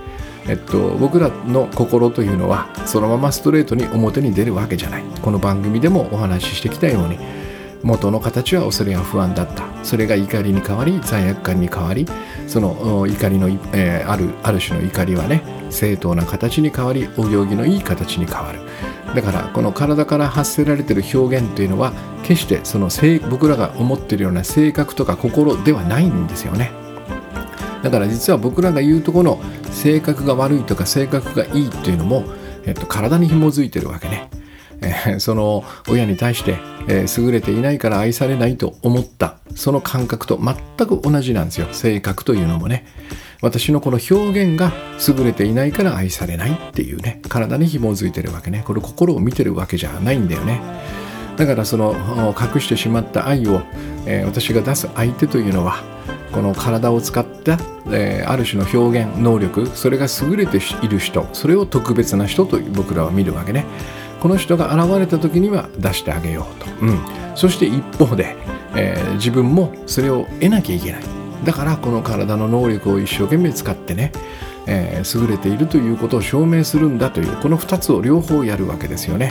[0.47, 7.19] えっと、僕らの心というのはそのままストレートに表に出るわけじゃないこの番組でもお話ししてきたように
[7.85, 9.63] 元の形は恐れや不安だった。
[9.85, 12.07] それが怒りに変わり罪悪感に変わり
[12.49, 18.61] その怒りの、えー、あるある種の怒りはね正当な形に変わりお行儀のいい形に変わる。
[19.15, 21.93] だからこの体から発せられてる表現というのは
[22.23, 22.89] 決してその
[23.31, 26.73] 僕らが思ってるような性格とか心ではないんですよね。
[27.83, 29.39] だから実は僕らが言うとこの
[29.71, 32.25] 性格が悪いとか性格がいいっていうのも、
[32.65, 34.31] えっと、体に紐づいてるわけね。
[34.83, 36.57] えその親に対して、
[36.89, 39.39] え優れていないから愛されないと思った。
[39.55, 41.69] その感覚と全く同じなんですよ。
[41.73, 42.87] 性格というのもね。
[43.43, 44.73] 私のこの表現が
[45.07, 47.21] 優れていないから愛されないっていうね。
[47.29, 48.63] 体に紐づいてるわけね。
[48.65, 50.61] これ心を見てるわけじゃないんだよね。
[51.37, 51.95] だからその
[52.39, 53.63] 隠してしまった愛を、
[54.07, 55.83] えー、私が出す相手というのは
[56.33, 57.59] この体を使った、
[57.89, 63.67] えー、ある種の表現能力それが優れている人それを特別な人と僕らは見るわけね。
[64.25, 66.99] この人が現れた時には出してあげようと、うん、
[67.35, 68.35] そして一方で、
[68.75, 71.03] えー、自分もそれを得なきゃいけない。
[71.45, 74.13] だからこの体の能力を一生懸命使ってね、
[74.67, 79.31] えー、優れているということを証明するんだというこの2つを両方やるわけですよね。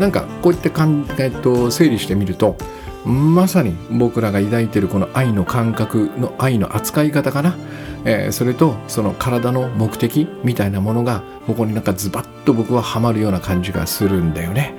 [0.00, 2.56] なんかこうやってかん、えっと、整理してみると
[3.04, 7.56] まさに僕らが抱いているこの愛の感覚の愛の扱い方かな、
[8.04, 14.74] えー、それとその体の目的みたいなものがここになんかズバッと僕はハマるような感じがするんだよね、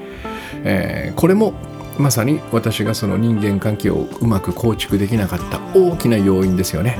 [0.63, 1.53] えー、これも
[1.99, 6.97] まさに私がその人間関係をうまく構築できなかった大きな要因ですよね。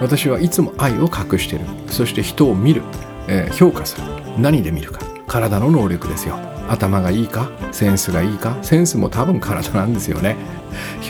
[0.00, 1.64] 私はいつも愛を隠してる。
[1.88, 2.82] そして人を見る、
[3.26, 4.06] えー、評価する。
[4.38, 5.00] 何で見るか。
[5.26, 6.49] 体の能力ですよ。
[6.70, 7.50] 頭がいいか？
[7.72, 8.56] センスがいいか？
[8.62, 10.36] センスも多分体なんですよね。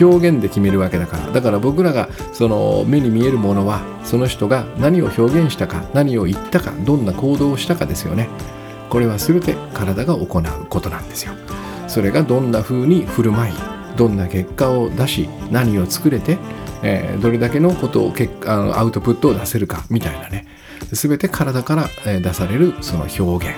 [0.01, 1.31] 表現で決めるわけだから。
[1.31, 8.27] だから僕らがその目に見えるものはその人が何を表現したか何を言ったかどんな行動をしたかですよね。
[8.89, 11.33] これは全て体が行うことなんですよ。
[11.87, 13.53] それがどんな風に振る舞い
[13.95, 16.37] どんな結果を出し何を作れて、
[16.81, 20.47] えー、どれだけのことを結あのアウトプットを出せるかみたいなね。
[20.91, 23.55] 全て体から出されるその表現、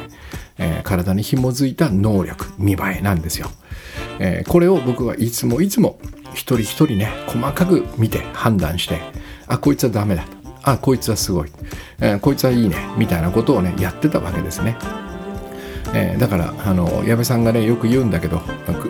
[0.58, 3.50] えー、体に紐づいた能力見栄えなんですよ、
[4.20, 6.00] えー、これを僕はいつもいつも
[6.34, 9.02] 一人一人ね細かく見て判断して
[9.48, 10.26] あこいつはダメだ。
[10.64, 11.52] あこいつはすごい、
[12.00, 12.78] えー、こいつはいいね。
[12.98, 14.78] みたいなことをねやってたわけですね。
[15.94, 18.42] えー、だからあの矢部さんがねよく言うんだけど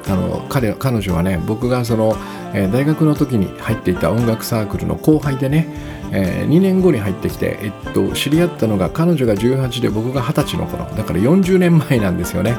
[0.07, 2.15] あの彼彼女はね僕がその、
[2.53, 5.67] えー、大学の時に入っていた音楽サークルの後輩でね、
[6.15, 12.55] えー、2年後に入ってきて、えっと、知り合ったのが彼女が18で僕が20歳の頃だから40年前なんですよね。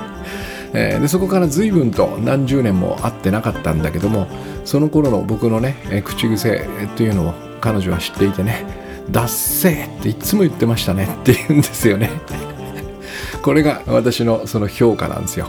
[0.76, 4.26] えー、でそこから随分と何十年も会ってなかったんだけども
[4.64, 8.66] その頃の僕のね、えー、口癖っていうのを彼女は知っていてね
[9.08, 12.10] 「ダッセー」っていつも言ってましたねって言うんですよね。
[13.42, 15.48] これが私のその評価なんですよ。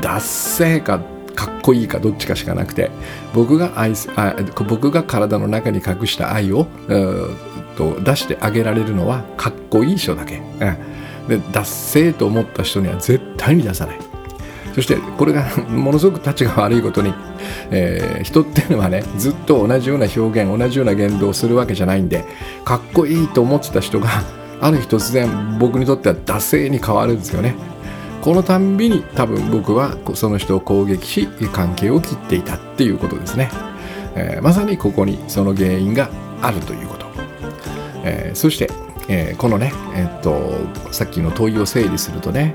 [0.00, 1.00] ダッセーか
[1.34, 2.90] かっこいいかどっちかしかなくて
[3.34, 4.34] 僕が愛あ
[4.68, 6.66] 僕が体の中に隠した愛を
[7.76, 13.98] と出してあげられるのはかっこいい人だけ、うん、でダッセーと思った人には絶対に出さない。
[14.74, 17.12] そしてこれが ものすごく立ちが悪いことに、
[17.70, 22.24] えー、人っていうのはねずっと同じような表現同じような言動をするわけじゃないんで
[22.64, 24.08] かっこいいと思ってた人が
[24.62, 27.54] ある日突然僕にとっては惰性に変わるんですよね。
[28.22, 33.50] このたんびに多分僕はその人を攻撃し関係を切っていたっていうことですね、
[34.14, 36.08] えー、まさにここにその原因が
[36.40, 37.06] あるということ、
[38.04, 38.70] えー、そして、
[39.08, 40.52] えー、このね、えっと
[40.92, 42.54] さっきの問いを整理するとね、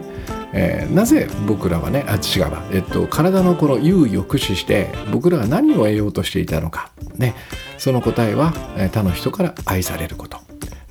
[0.53, 7.35] えなぜ僕らはねあ違うわ、えっと、体のこの優位を駆使して僕らが何を得ようとしていたのか、ね、
[7.77, 10.46] その答えはえ他の人から愛されること。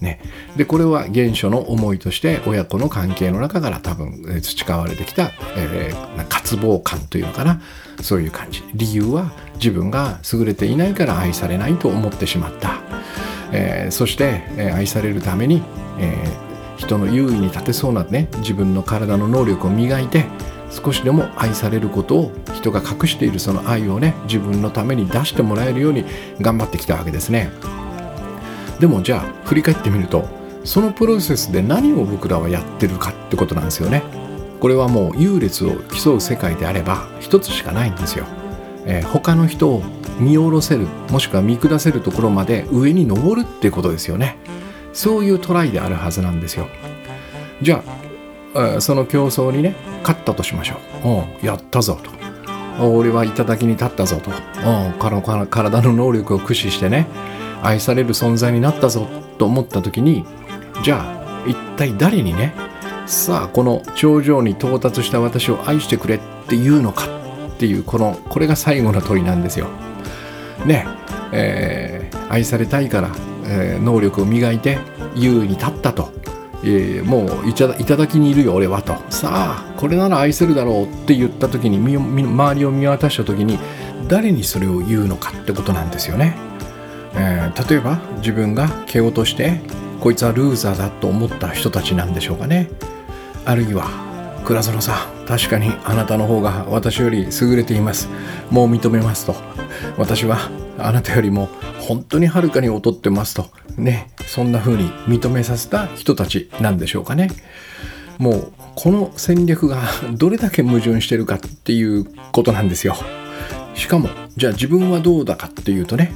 [0.06, 0.20] ね、
[0.56, 7.60] でこれは原初の思いとして親子の関係の中から多分培われてきた、えー、渇望感というのかな。
[8.02, 8.62] そういう感じ。
[8.74, 12.80] 理由は自分が優れていないから愛されないと思ってしまった、
[13.52, 15.62] えー、そして、えー、愛されるために、
[15.98, 20.26] え人の優位に立てそうなね自分の体の能力を磨いて
[20.70, 26.04] 少しでも愛されることを人が隠しているその愛をね自分のために出してもらえるように
[26.40, 27.50] 頑張ってきたわけですね。
[28.80, 30.24] でもじゃあ振り返ってみると
[30.64, 34.02] そのプロセスで何を僕らはやってるかってことなんですよね。
[34.60, 38.24] これはもう優劣を競う世界であれば一つしかないんですよ、
[38.86, 39.82] えー、他の人を
[40.18, 44.36] 見下ろせるもしくは見下せるところまで上に登るってことですよね。
[44.92, 46.68] そういうトライであるはずなんですよ。
[47.62, 47.84] じゃ
[48.54, 51.44] あその競争にね勝ったとしましょう。
[51.44, 52.10] うやったぞと。
[52.82, 54.30] 俺は頂に立ったぞと。
[55.46, 57.06] 体の能力を駆使してね。
[57.62, 59.06] 愛される存在になったぞ
[59.38, 60.24] と思った時に
[60.82, 62.54] じゃあ一体誰にね
[63.06, 67.06] さあこの頂上に到達した私を愛してくれっていうのか
[67.48, 69.68] っていうこのこれが最後の問いなんですよ。
[70.66, 70.86] ね
[71.32, 73.10] えー、愛されたいから、
[73.44, 74.78] えー、能力を磨いて
[75.14, 76.10] 優位に立ったと、
[76.64, 83.58] えー、もういただきにいるよ俺はとさあこれなら愛せるだろうって言った時に周りを見渡した時に
[84.08, 86.45] 誰にそれを言うのかってことなんですよね。
[87.16, 89.60] えー、例えば自分が蹴落として
[90.00, 92.68] こいつはルーザーだと思った人たちなんでしょうかね。
[93.44, 93.88] あるいは
[94.44, 98.08] 倉園さん確かにあなたの方が私より優れています。
[98.50, 99.34] もう認めますと。
[99.98, 101.48] 私はあなたよりも
[101.80, 103.46] 本当にはるかに劣ってますと。
[103.76, 104.10] ね。
[104.26, 107.30] そんな風に認めさせた人たちなんでしょうかね。
[108.18, 112.94] もうこの戦略がどれだけ矛盾してるかっていうことなんですよ。
[113.74, 116.12] しかもじゃあ自分はどうだかっていうとね。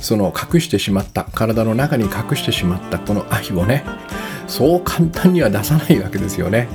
[0.00, 3.84] その隠してしまった体の中に隠してしまったこの愛をね
[4.46, 6.68] そう簡単には出さないわけですよね。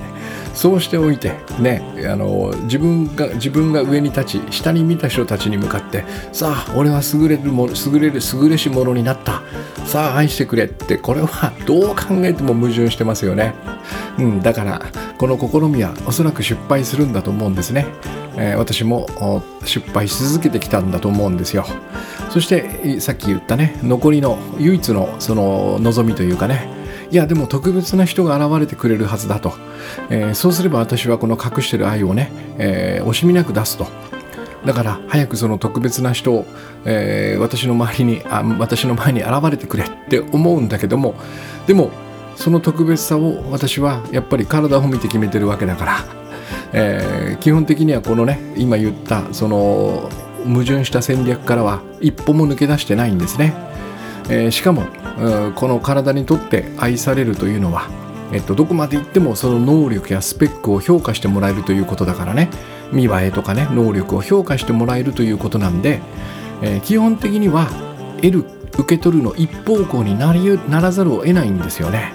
[0.57, 1.81] そうしておいてね
[2.11, 6.03] あの自分が自分が上に立ち下に見た人たちに向かって
[6.33, 9.41] さあ俺は優れるも優れる優れし者になった。
[9.87, 13.53] さあ愛してくれってこれはどう考えても矛盾してますよね、
[14.19, 14.81] うん、だから
[15.17, 17.85] この試みはおそらく失敗するんだと思うんですね、
[18.35, 19.07] えー、私も
[19.63, 21.65] 失敗し続けてきたんだと思うんですよ。
[22.29, 26.69] そしてさっき言ったね残りの唯一のその望みというかね
[27.09, 29.53] いやでも特別な人が現れてくれるはずだと、
[30.09, 33.87] えー、そうすれば私はこの隠してる愛をね、えー、惜しみなく出すと。
[34.65, 36.45] だから早くその特別な人を、
[36.83, 41.15] えー、私の周りにあ私の前に現れてくれって思うんだけども
[41.67, 41.91] でも
[42.35, 45.97] その特別さを私はやっぱり体を見て決めてるわけだから、
[46.73, 50.09] えー、基本的にはこのね今言ったその
[50.43, 53.53] 矛盾した戦略からは一歩も抜け出してないんですね、
[54.29, 54.85] えー、しかも
[55.55, 57.89] この体にとって愛されるというのは、
[58.31, 62.49] えっと、どこまで行ってもその能力やスペックを評価してもらえるということだからね。
[62.91, 65.99] 見栄えとかね能力を評価してもらえるということなんで、
[66.61, 67.67] えー、基本的には
[68.17, 68.45] 得る
[68.77, 72.13] 受け取るの一方向になりならざるを得ないんですよね。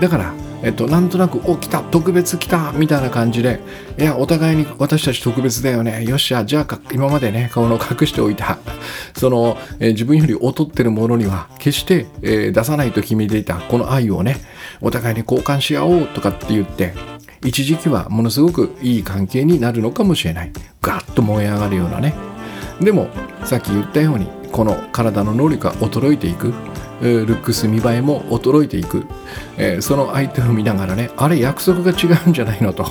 [0.00, 3.60] だからえっと、なんとなく、お、来た、特別来た、みたいな感じで、
[3.98, 6.04] いや、お互いに私たち特別だよね。
[6.04, 8.58] よっしゃ、じゃあ、今までね、顔の隠しておいた、
[9.16, 14.38] その、えー、自分より劣ってるものには、決して、えー、出さないと決めていた、この愛をね、
[14.80, 16.94] お互いに交換し合おうとかって言って、
[17.44, 20.52] 一時期はものすごくいい関係になるのかもしれない。
[20.80, 22.14] ガッと燃え上がるようなね。
[22.80, 23.08] でも、
[23.44, 26.52] さっき言ったように、この体の能力が衰えていく。
[27.00, 29.06] ルックス見栄えも衰えていく、
[29.58, 32.86] えー、その相手を見ながらねあれ約束が違うんじゃないのと。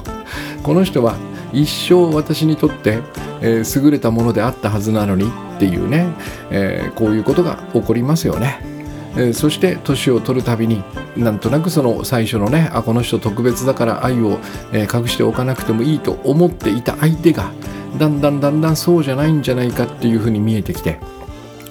[0.64, 1.16] この人は
[1.54, 3.00] 一生私にとって、
[3.42, 6.08] えー、優れたものであったはずなのにっていうね、
[6.50, 8.76] えー、こういうことが起こりますよね。
[9.18, 10.84] えそして年を取るたびに
[11.16, 14.40] なんとなくその最初のねあこの人特別だから愛を、
[14.74, 17.52] 隠しておかなくてもいいと思っていた相手が
[17.98, 21.00] だんだんだんだんそうじゃないんじゃないかっていうふうに見えてきて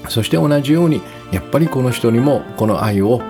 [0.09, 1.01] そして同じように
[1.33, 3.21] やっぱりこの人にもこの愛を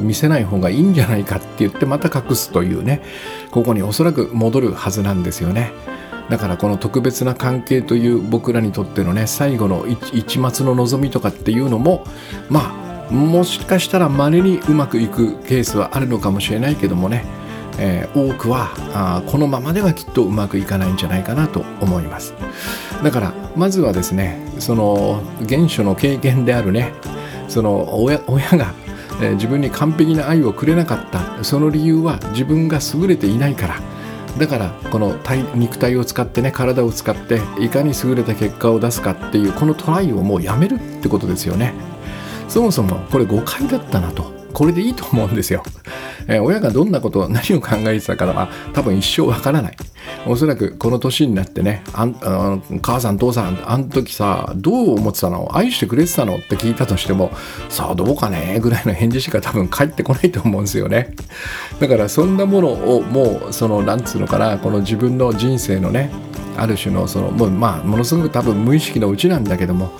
[0.00, 3.02] 見せない方がいいんじゃないかって言ってまた隠すというね。
[3.50, 5.72] ここにおそらく戻るはずなんですよね。
[6.28, 12.04] だからこの特別な関係という僕らにとってのね最後の一末の望みとかっていうのも
[12.50, 12.74] ま
[13.10, 17.24] あもしかしたら稀にうまくいくケースはあるのかもしれないけどもね、
[17.78, 22.34] えー、多くはあこのままではきっとうまくいかないんじゃないかなと思います。
[23.02, 26.92] だからまずはですねその原初の経験であるね
[27.48, 28.74] その親親が
[29.34, 33.80] 自分に完璧な愛をくれなかったその理由は自分が優れていないから。
[34.38, 41.74] だからこの体肉体を使ってね体を使っていかに優れた結果を出すかっていうこのトライをもうやめるってことですよね。
[42.48, 44.37] そもそもこれ誤解だったなと。
[44.52, 45.62] これでいいと思うんですよ。
[46.26, 49.76] えー、親がどんなことを何を考えてたかは多分一生わからない。
[50.26, 55.50] おそらくこの年になってねあんあ母さん父さんあの時さどう思ってたの？
[55.52, 56.36] 愛してくれてたの？
[56.36, 57.30] って聞いたとしても
[57.68, 58.58] さあどうかね？
[58.60, 61.14] ぐらいの返事しか多分返ってこないと思うんですよね。
[61.80, 64.58] だからそんなものをもうそのなんつうのかな？
[64.58, 66.10] この自分の人生のね
[66.56, 69.92] ある種のそのもうまあものすごく多分無意識のうちなんだけども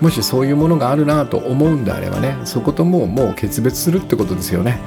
[0.00, 4.78] もしそういうものがあるなと思うんであればねそことももう決別するってことですよね。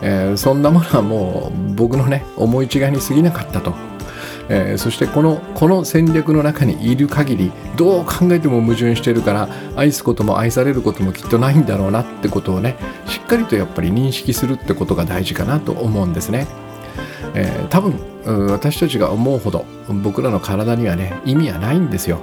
[0.00, 3.74] えー、そんなものはもう僕のね思い違いに過ぎなかったと、
[4.48, 16.46] えー、そしてこのこの戦略の中にいる限りどう考えても矛盾してるから愛すことも愛されることもきっとないんだろうなってことをねしっかりとやっぱり認識するってことが大事かなと思うんですね。
[17.34, 17.98] えー、多分
[18.50, 19.64] 私たちが思うほど
[20.02, 22.20] 僕らの体にはね意味はないんですよ。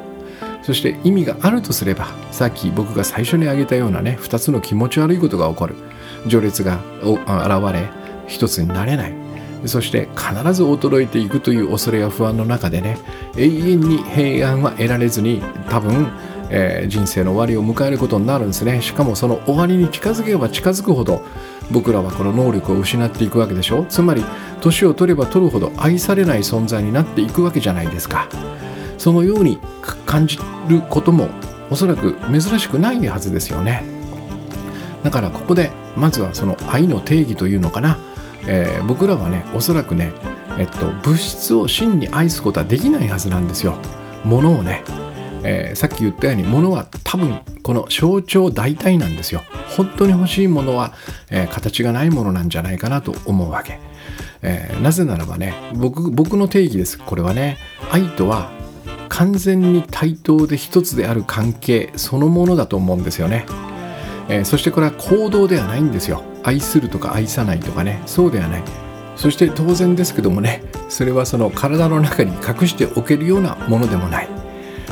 [0.66, 5.76] そして意味があるとすればさっき僕が最初に挙げたようなね2つの気持ち悪いことが起こる。
[6.24, 7.88] 序列が現れ
[8.28, 9.13] 一つになれない。
[9.68, 12.97] そして必ず衰えていくという恐れや不安の中でね
[13.36, 16.07] 永遠に平安は得られずに多分、
[16.49, 18.82] えー、人生の終わりを迎えることになるんですね。
[18.82, 21.22] しかもその終わりに近づけば近づくほど
[21.72, 23.86] 僕らはこの能力を失っていくわけでしょ。
[23.88, 24.26] つまり
[24.61, 28.28] 年を取れば取るほど愛されない存在になっていくわけじゃないですか。
[29.06, 29.60] そのように
[30.08, 31.30] 感じることも
[31.70, 33.84] おそらく珍しくないはずですよね。
[35.03, 37.99] だからここでまずはその愛の定義というのかな、
[38.47, 40.12] えー、僕らはねおそらくね、
[40.58, 43.78] えっと、物質を真に愛すことはできないはずなんですよ。
[44.24, 44.84] 物をね、
[45.43, 49.43] えー、さっき言ったように物は多分この象徴代替なんですよ。
[49.78, 50.93] 本当に欲しいものは、
[51.30, 53.80] えー、形がないものなんじゃないかなと思うわけ、
[54.41, 56.97] えなぜならばね僕僕の定義です。
[56.97, 57.60] これはね
[57.91, 58.64] 愛とは
[59.10, 63.45] 完全に対等で一つである関係そのものだと思うんですよね、
[64.30, 66.24] えー、そしてこれは行動ではないんですよ。
[66.43, 68.01] 愛するとか愛さないとかね。
[68.06, 68.64] そうではない。
[69.16, 74.30] そして当然ですけどもねそれはその体の中に隠しておけるようなものでもない、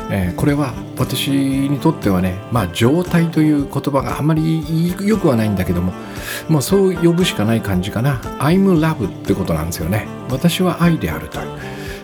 [0.09, 5.91] えー、これは私にとってはねまあ状態という言葉があまりよくはないんだけども
[6.47, 8.21] もうそう呼ぶしかない感じかな。
[8.39, 10.07] I'm love ってことなんですよね。
[10.29, 11.47] 私は愛であるという、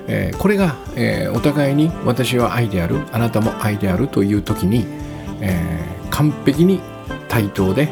[0.09, 4.85] えー、これが、えー、お互いに私は愛であるあなたも愛であるという時に、
[5.39, 5.79] え
[6.09, 6.81] 完璧に
[7.29, 7.87] 対等で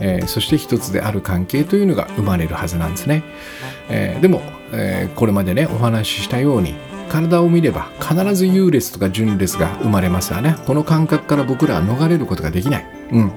[0.00, 3.22] え、そして一つである関係というのが生まれるはずなんですね、
[3.88, 4.40] え、でも、
[4.72, 6.74] え、これまでねお話ししたように
[7.08, 10.56] 体を見れば必ず優劣とか順劣が生まれますわね。
[10.66, 13.32] この感覚から僕らは逃れることができない、うん、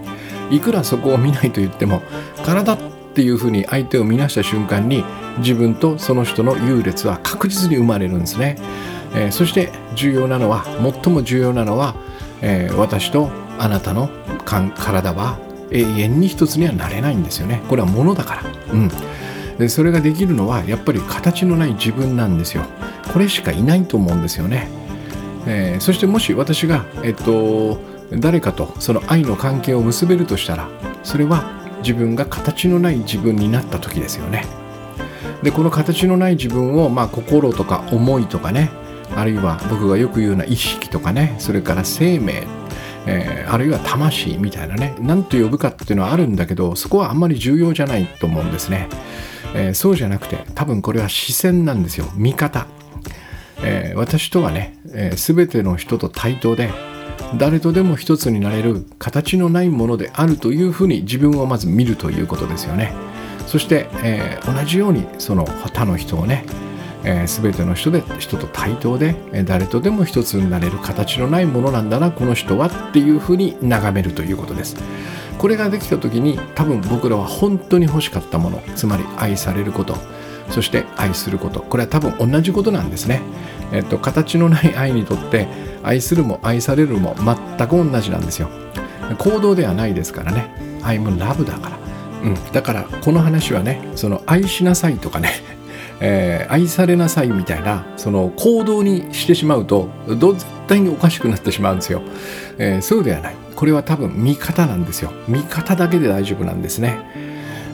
[0.52, 2.02] いくらそこを見ないと言っても
[2.46, 5.04] 体ってていうふうに相手を見なした瞬間に
[5.40, 8.58] 自分とその人の優劣は確実に生まれるんですね、
[9.16, 10.66] えー、そして重要なのは
[11.04, 11.96] 最も重要なのは、
[12.42, 14.10] えー、私とあなたの
[14.46, 15.38] 体は
[15.72, 17.62] 永遠に一つにはなれないんですよね。
[17.68, 18.44] これはものだから、
[18.74, 18.90] うん、
[19.58, 22.64] でそれができるのはやっぱり形のない自分なんですよ。
[23.12, 24.68] これしかいないと思うんですよね、
[25.46, 27.78] えー、そしてもし私がえっと
[28.12, 30.68] 誰かとその愛の関係を結べるとしたら
[31.04, 34.46] それは自分が形のない自分になった時ですよね。
[35.44, 38.72] でこの形のない自分を、まあ、心とか思いとかね
[39.16, 42.48] あるいは僕がよく言うような意識とかねそれから生命
[43.06, 48.88] えー、あるいは魂みたいなね何と呼ぶかっていうのはあるんだけどそこはあんまり重要じゃないと思うんですね、
[49.54, 52.06] えー、そうじゃなくて多分これは視線なんですよ。
[52.16, 52.68] 見方、
[53.62, 56.70] えー、私とはね、えー、全ての人と対等で
[57.38, 62.94] 誰とでも一つになれる形のないものであるというふうに自分をまず見るということですよね。
[63.48, 66.46] そして、えー、同じようにその他の人をね
[67.04, 74.76] えー、全ての人で人と対等で、えー、誰とでも一つになれる形のないものなんだなこの人はっていうふうに眺めるということです。
[75.38, 79.98] これができた時に多分僕らは本当に欲しかったものつまり愛されること
[80.52, 81.62] そして愛すること。
[81.62, 83.22] これは多分同じことなんですね、
[83.74, 85.48] えっと、形のない愛にとって
[85.84, 88.50] 愛するも愛されるも全く同じなんですよ。
[89.18, 90.64] 行動ではないですからね。
[90.82, 91.78] I'm love だから、
[92.24, 95.30] うん、だからこの話はねその愛しなさいとかね
[96.06, 102.02] えー、愛されなさいみたいなその行動にしてしまうと絶対におかしくなってしまうんですよ、
[102.58, 103.36] えー、そうではない。
[103.56, 105.12] これは多分見方なんですよ。
[105.28, 107.00] 見方だけで大丈夫なんですね。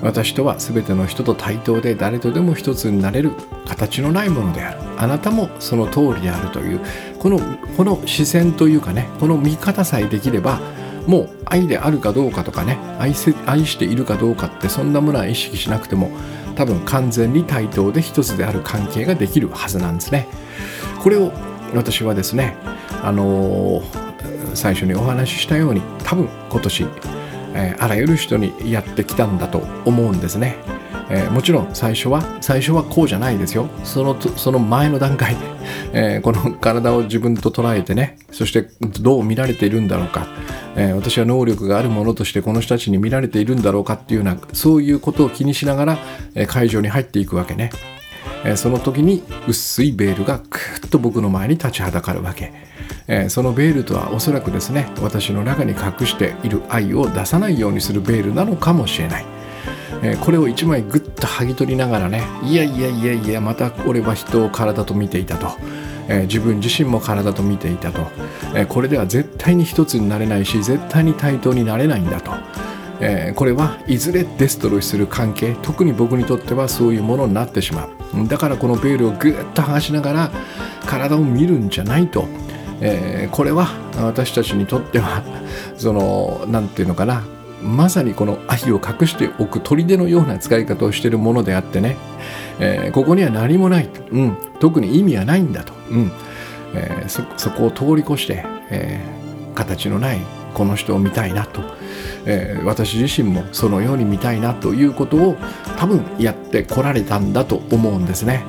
[0.02, 3.32] 私とは全ての人と対等で誰とでも一つになれる
[3.66, 6.80] 形のないものであるあなたもその通りであるという
[7.20, 7.40] この
[7.76, 10.60] この視線というかねこの見方さえできれば
[11.08, 16.12] もう愛であるかどうかとかね愛しているかどうかってそんなものは意識しなくても
[16.56, 20.28] 多分完全に対等で一つである関係ができるはずなんですね。
[21.02, 21.32] これを
[21.74, 22.58] 私はですね、
[23.02, 26.86] あのー、最初にお話ししたように多分今年、
[27.54, 30.58] えー、あらゆる人にやってきたんだと思うんですね。
[31.12, 33.68] えー、もちろん最初は最初はこうじゃないですよ。
[33.84, 35.42] そのその前の段階で、
[35.94, 38.70] えー、この体を自分と捉えてねそして
[39.02, 40.28] どう見られているんだろうか、
[40.76, 45.98] えー、私は能力があるものとしてこの人たちに見られているんだろうかっていうようなそういうことを気にしながら、
[46.36, 47.72] え会場に入っていくわけね、
[48.56, 52.54] その時に薄いベールがクーッと僕の前に立ちはだかるわけ、
[53.12, 59.26] えそのベールとはおそらくですね私の中に隠している愛を出さないようにするベールなのかもしれない。
[60.02, 65.48] えー、これを1枚グッと剥ぎ取りながらねいやいやいやいやまた俺は人を体と見ていたと、
[66.08, 68.08] えー、自分自身も体と見ていたと、
[68.56, 72.32] え、これでは絶対に一つになれないし絶対に対等になれないんだと、
[73.02, 78.28] えこれはいずれデストロイする関係特に僕にとってはそういうものになってしまう。
[78.28, 80.32] だからこのベールをグッと剥がしながら
[80.86, 82.28] 体を見るんじゃないと、
[82.82, 83.68] えこれは
[83.98, 85.22] 私たちにとっては
[85.78, 87.24] その何て言うのかな。
[87.62, 91.98] まさにこの愛を隠しておく砦のような使い方をしているものであってね、
[92.58, 96.12] えー、ここには何もない、うん、特に意味はないんだと、うん。
[96.74, 100.20] えー、そそこを通り越して、えー、形のない
[100.54, 101.62] この人を見たいなと、
[102.26, 105.38] えー、私自身もそのように見たいなということを
[105.78, 108.44] 多分やってこられたんだと思うんですね。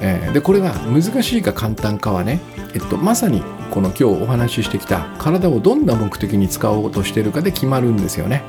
[0.00, 2.40] えー、でこれが難しいか簡単かはね、
[2.74, 3.42] えっと、まさに
[3.74, 8.44] この今日お話ししてきた体をどんな目的に使おうとしてるかで決まるんですよね。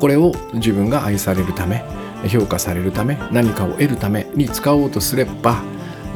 [0.00, 1.84] これを自分が愛されるため
[2.26, 5.62] 評価されるため何かを得るために使おうとすれば、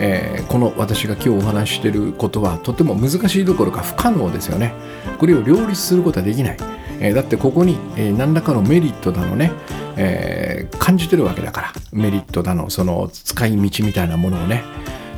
[0.01, 4.73] えー、この私が今日お話ししてることはとても難しいどころか不可能ですよね。
[5.21, 6.57] これを両立することはできない。
[6.99, 9.53] えー、だってここに、えー、何らかのメリットだのね、
[9.97, 14.65] えー、感じてるわけだからメリットだのその使い道みたいなものをね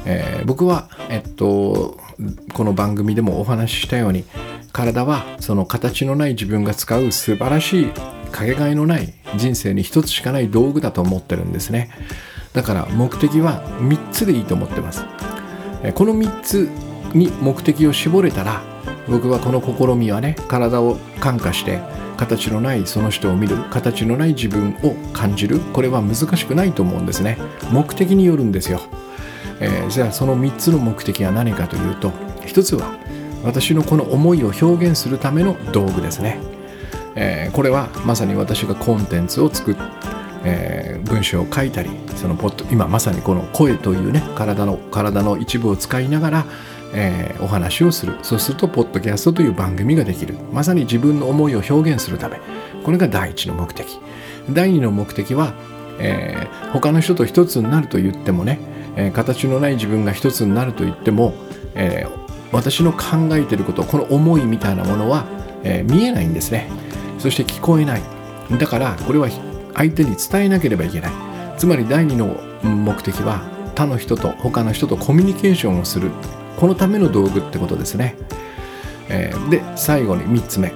[0.09, 1.99] え、僕は、えっと、
[2.53, 4.25] この番組でもお話ししたように
[4.73, 7.87] 体はその形のない自分が使う素晴らしい
[8.33, 11.91] かけがえのない人生に一つしかない道具だと思ってるんですね。
[12.53, 15.05] だから目的は3つでいいと思ってます。
[15.95, 16.69] この3つ
[17.15, 18.63] に目的を絞れたら
[19.09, 21.81] 僕はこの試みはね体を感化して
[22.17, 27.39] 形のないその人を見る形のない自分を感じるこれは難しくないと思うんですね。
[27.71, 28.81] 目的によるんですよ、
[29.61, 32.11] えー、じゃあその3つの目的は何かというと
[32.43, 32.97] 1つは
[33.45, 36.41] 私のこの思いを表現するための道具ですね、
[37.15, 39.77] えー、これはまさに私がコンテンツを作っ
[40.45, 46.47] えー、文章を書いたりそのポッド今まさにこの声というね体の体の一部を使いながら、
[46.95, 48.17] えー、お話をする。
[48.23, 50.37] そうするとポッドキャストという番組ができる。
[50.53, 52.41] まさに自分の思いを表現するため。
[52.85, 53.99] これが第一の目的。
[54.51, 55.53] 第二の目的は、
[55.99, 58.59] えー、他の人と一つになると言ってもね、
[58.99, 61.33] えー、形のない自分が一つになると言っても、
[61.75, 65.25] えー、私の考えてることこの思いみたいなものは、
[65.63, 66.69] えー、見えないんですね。
[67.19, 68.03] そして聞こえない。
[68.59, 69.29] だからこれは
[69.75, 71.13] 相手に伝えなければいけない。
[71.57, 73.41] つまり第二の目的は
[73.77, 76.11] 他の人と他の人とコミュニケーションをする。
[76.59, 78.17] このための道具ってことですね、
[79.09, 80.73] えー、で最後に3つ目、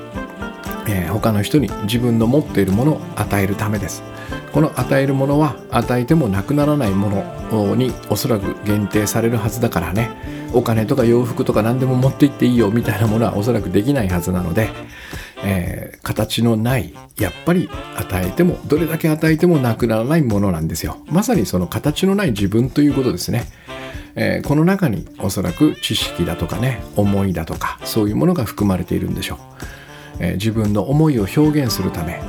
[0.87, 4.05] えー、他の人に自分の持っているものを与えるためです。
[4.53, 10.11] この与えるものは与えてもなくならないものにおそらく限定されるはずだからね。
[10.55, 14.69] お金とか洋服とか何でも持って行っていいよみたいなものはおそらくできないはずなので、
[15.45, 20.99] えー、形のないやっぱり与えてもどれだけ与えてもなくならないものなんですよ。
[21.09, 23.45] まさにその形のない自分ということですね、
[24.15, 29.39] えー、この中におそらく知識だとかね思いだとかそういうものが含まれているんでしょう、
[30.21, 32.21] えー、自分の思いを表現するため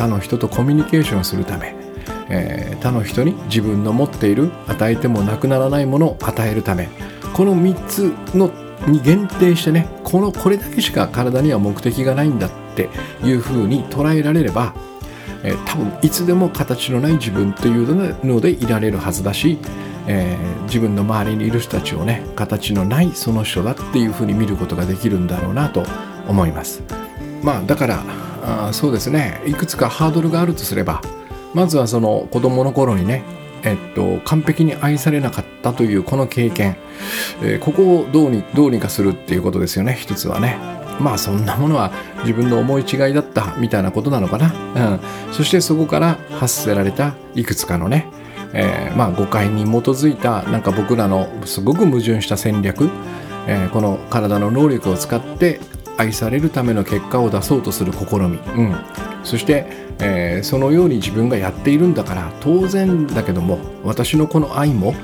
[0.00, 1.74] 他の人とコミュニケーションするため、
[2.30, 6.88] えー他の人に自分の持っている与えてもなくならないものを与えるため
[7.34, 8.50] この3つの
[8.88, 12.88] に限定してねこのこれだけしか体には目的がないんだって
[13.22, 14.74] いうふうに捉えられれば、
[15.42, 19.58] えー、多分いつでも形のない自分というのでいられるはずだし、
[20.06, 25.84] えー、自分の周りにいる人たちをね形のないその人だっていうふうに見ることができるんだろうなと
[26.26, 26.82] 思います。
[27.42, 28.02] まあだから
[28.42, 29.42] あそうですね。
[29.46, 31.02] いくつかハードルがあるとすれば
[31.54, 33.22] まずはその子供の頃にね
[33.62, 36.76] えっと、完璧に愛されなかったというこの経験、
[37.42, 40.58] えー、ここをどうにどうにかするっていうことですよね一つはね。
[41.00, 48.06] まあそんなものは自分の思い違いだったみたいなことなのかな、うん、そしてそこから発せられたいくつかのね、
[48.52, 52.90] えー、まあ誤解に基づいたなんか僕らのすごく矛盾した戦略、
[53.46, 55.60] えー、この体の能力を使って
[56.00, 58.74] 愛されるための結果を出そうとする試み、うん、
[59.22, 59.66] そして、
[60.00, 64.94] えー、そのように自分がやっているんだから当然だけども私のこの愛も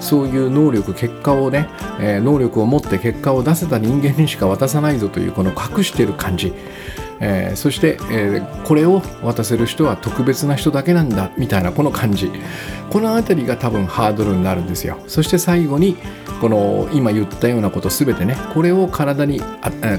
[0.00, 1.68] そういう能力結果をね、
[2.00, 6.52] えー、能力を持って結果を出せた人間にしか渡さないぞというこの隠している感じ、
[7.20, 12.30] えー、そして、えー、これを渡せる人は特別な人だけなんだみたいなこの感じ。
[12.90, 14.98] この辺りが多分ハードルになるんですよ。
[15.06, 15.96] そして最後に
[16.40, 19.40] この今言ったようなこと全てねこれを体に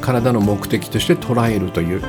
[0.01, 2.01] 体の目的として捉えるという。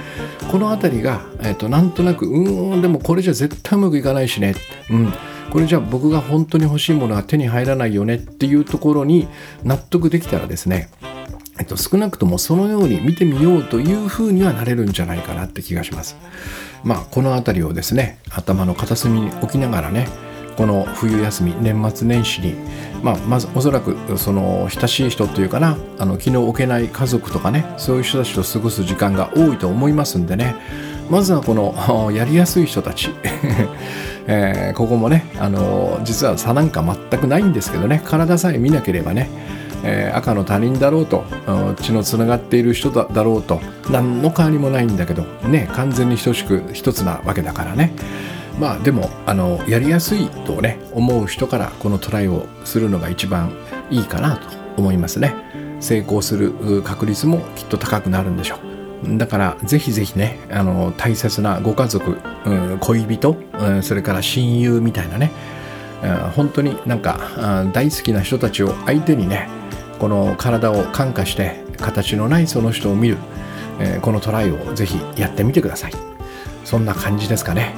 [0.50, 4.54] この辺りが、えーと、なんとなくうんでもこれじゃ絶対うまくいかないしね、
[4.90, 5.12] うん、
[5.50, 9.28] これじゃあ僕が本当に欲しいものは手に入らないよねっていうところに
[9.62, 10.88] 納得できたらですね
[11.58, 16.16] えっと、少なくともそのように見てみようというふうにはなれるんじゃないかなって気がします。
[16.84, 20.08] まあ、この辺りをですね、頭の片隅に置きながらね、
[20.58, 22.54] この冬休み年末年始に、
[23.00, 30.56] まあ、まずおそらくその親しい人というかなあの気の置けない家族とかねそういう人たちと過ごす時間が多いと思いますんでね
[31.08, 33.10] まずはこの やりやすい人たち、
[34.26, 39.30] えー、ここもねあの実は差なんか全くないんですけどね体さえ見なければね
[39.84, 41.24] えー、赤の他人だろうと
[41.80, 43.60] 血のつながっている人だろうと。
[43.90, 47.92] 何の変わりもないんだけどね完全に等しく一つなわけだからね。
[48.58, 53.52] まあでもあのやりやすいとね思う人からこのトライをするのが一番
[53.90, 54.42] いいかなと
[54.76, 55.34] 思いますね。
[55.80, 59.16] 成功する確率もきっと高くなるんでしょう。
[59.16, 65.30] だからぜひぜひねあの大切なご家族、うん、恋人、うん、それから親友みたいなね、
[66.36, 69.48] 本当になんか大好きな人たちを相手にね
[69.98, 73.16] この体を感化して形のないその人を見る、
[74.02, 75.92] このトライをぜひやってみてください。
[76.64, 77.74] そんな感じですかね。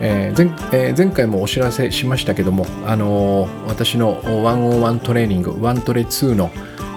[0.00, 6.50] えー、前えー、前回もお知らせしましたけども、あのー、私の101トレーニング1トレ2の、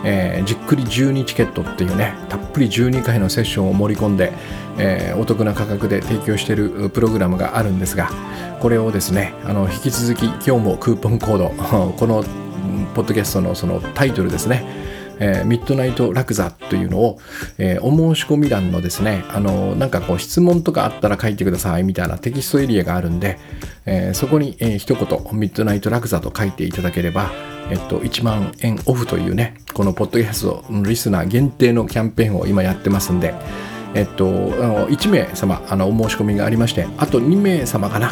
[0.04, 4.34] えー、じっくり12チケットっていうねたっぷり12回のセッションを盛り込んで、
[4.78, 8.10] えお得な価格で提供しているプログラムがあるんですが
[8.60, 11.50] これをですねあの引き続き今日もクーポンコード
[11.98, 12.24] この
[12.96, 14.66] ポッドキャストのそのタイトルですね、
[15.20, 17.20] えー、ミッドナイトラクザというのを、
[17.58, 23.38] えー、お申し込み欄のですね、あのなんかこう質問とかあったら書いてくださいみたいなテキストエリアがあるんで、
[23.86, 27.32] えー、そこに、えー、一言ミッドナイトラクザと書いていただければ、
[27.70, 33.34] えっと、1万円オフというね、このポッドキャストのリスナー限定のキャンペーンを今やってますんで、
[33.94, 38.12] えっと、1名様あのお申し込みがありましてあと2名様かな、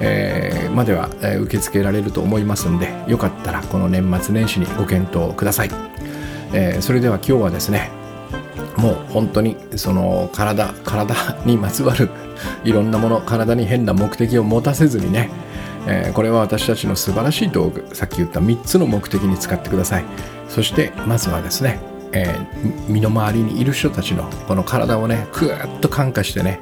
[0.00, 5.70] えー、までは、えー、受け付けられると思いますんでよかったらこの年末年始にご検討ください、
[6.52, 7.90] えー、それでは今日はですね
[8.76, 12.10] もう本当にその体体にまつわる
[12.64, 15.30] いろんなもの体に変な目的を持たせずにね、
[15.86, 20.04] えー、これは私たちの素晴らしい道具さっき言った3つの目的に使ってください。
[20.48, 21.80] そしてまずはですね
[22.12, 26.60] えー、身の回りにいる人たちのこの体をねぐーっと感化してね、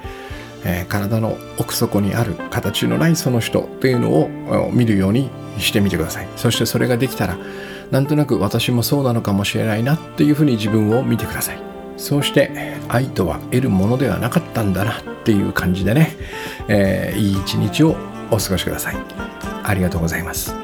[0.65, 6.29] えー、体の奥底にある形のないその人っていうのを見るようにしてみてください。
[6.37, 7.39] そしてそれができたら
[7.91, 11.59] なんとなく私もそうなのかもしれないなっていうふうに自分を見てください。
[11.97, 12.51] そうして
[12.89, 16.17] 愛とは得るものではなかったんだなっていう感じでね、
[16.69, 17.97] えー、いい一日を
[18.31, 18.97] お過ごしください。
[19.63, 20.55] ありがとうございます。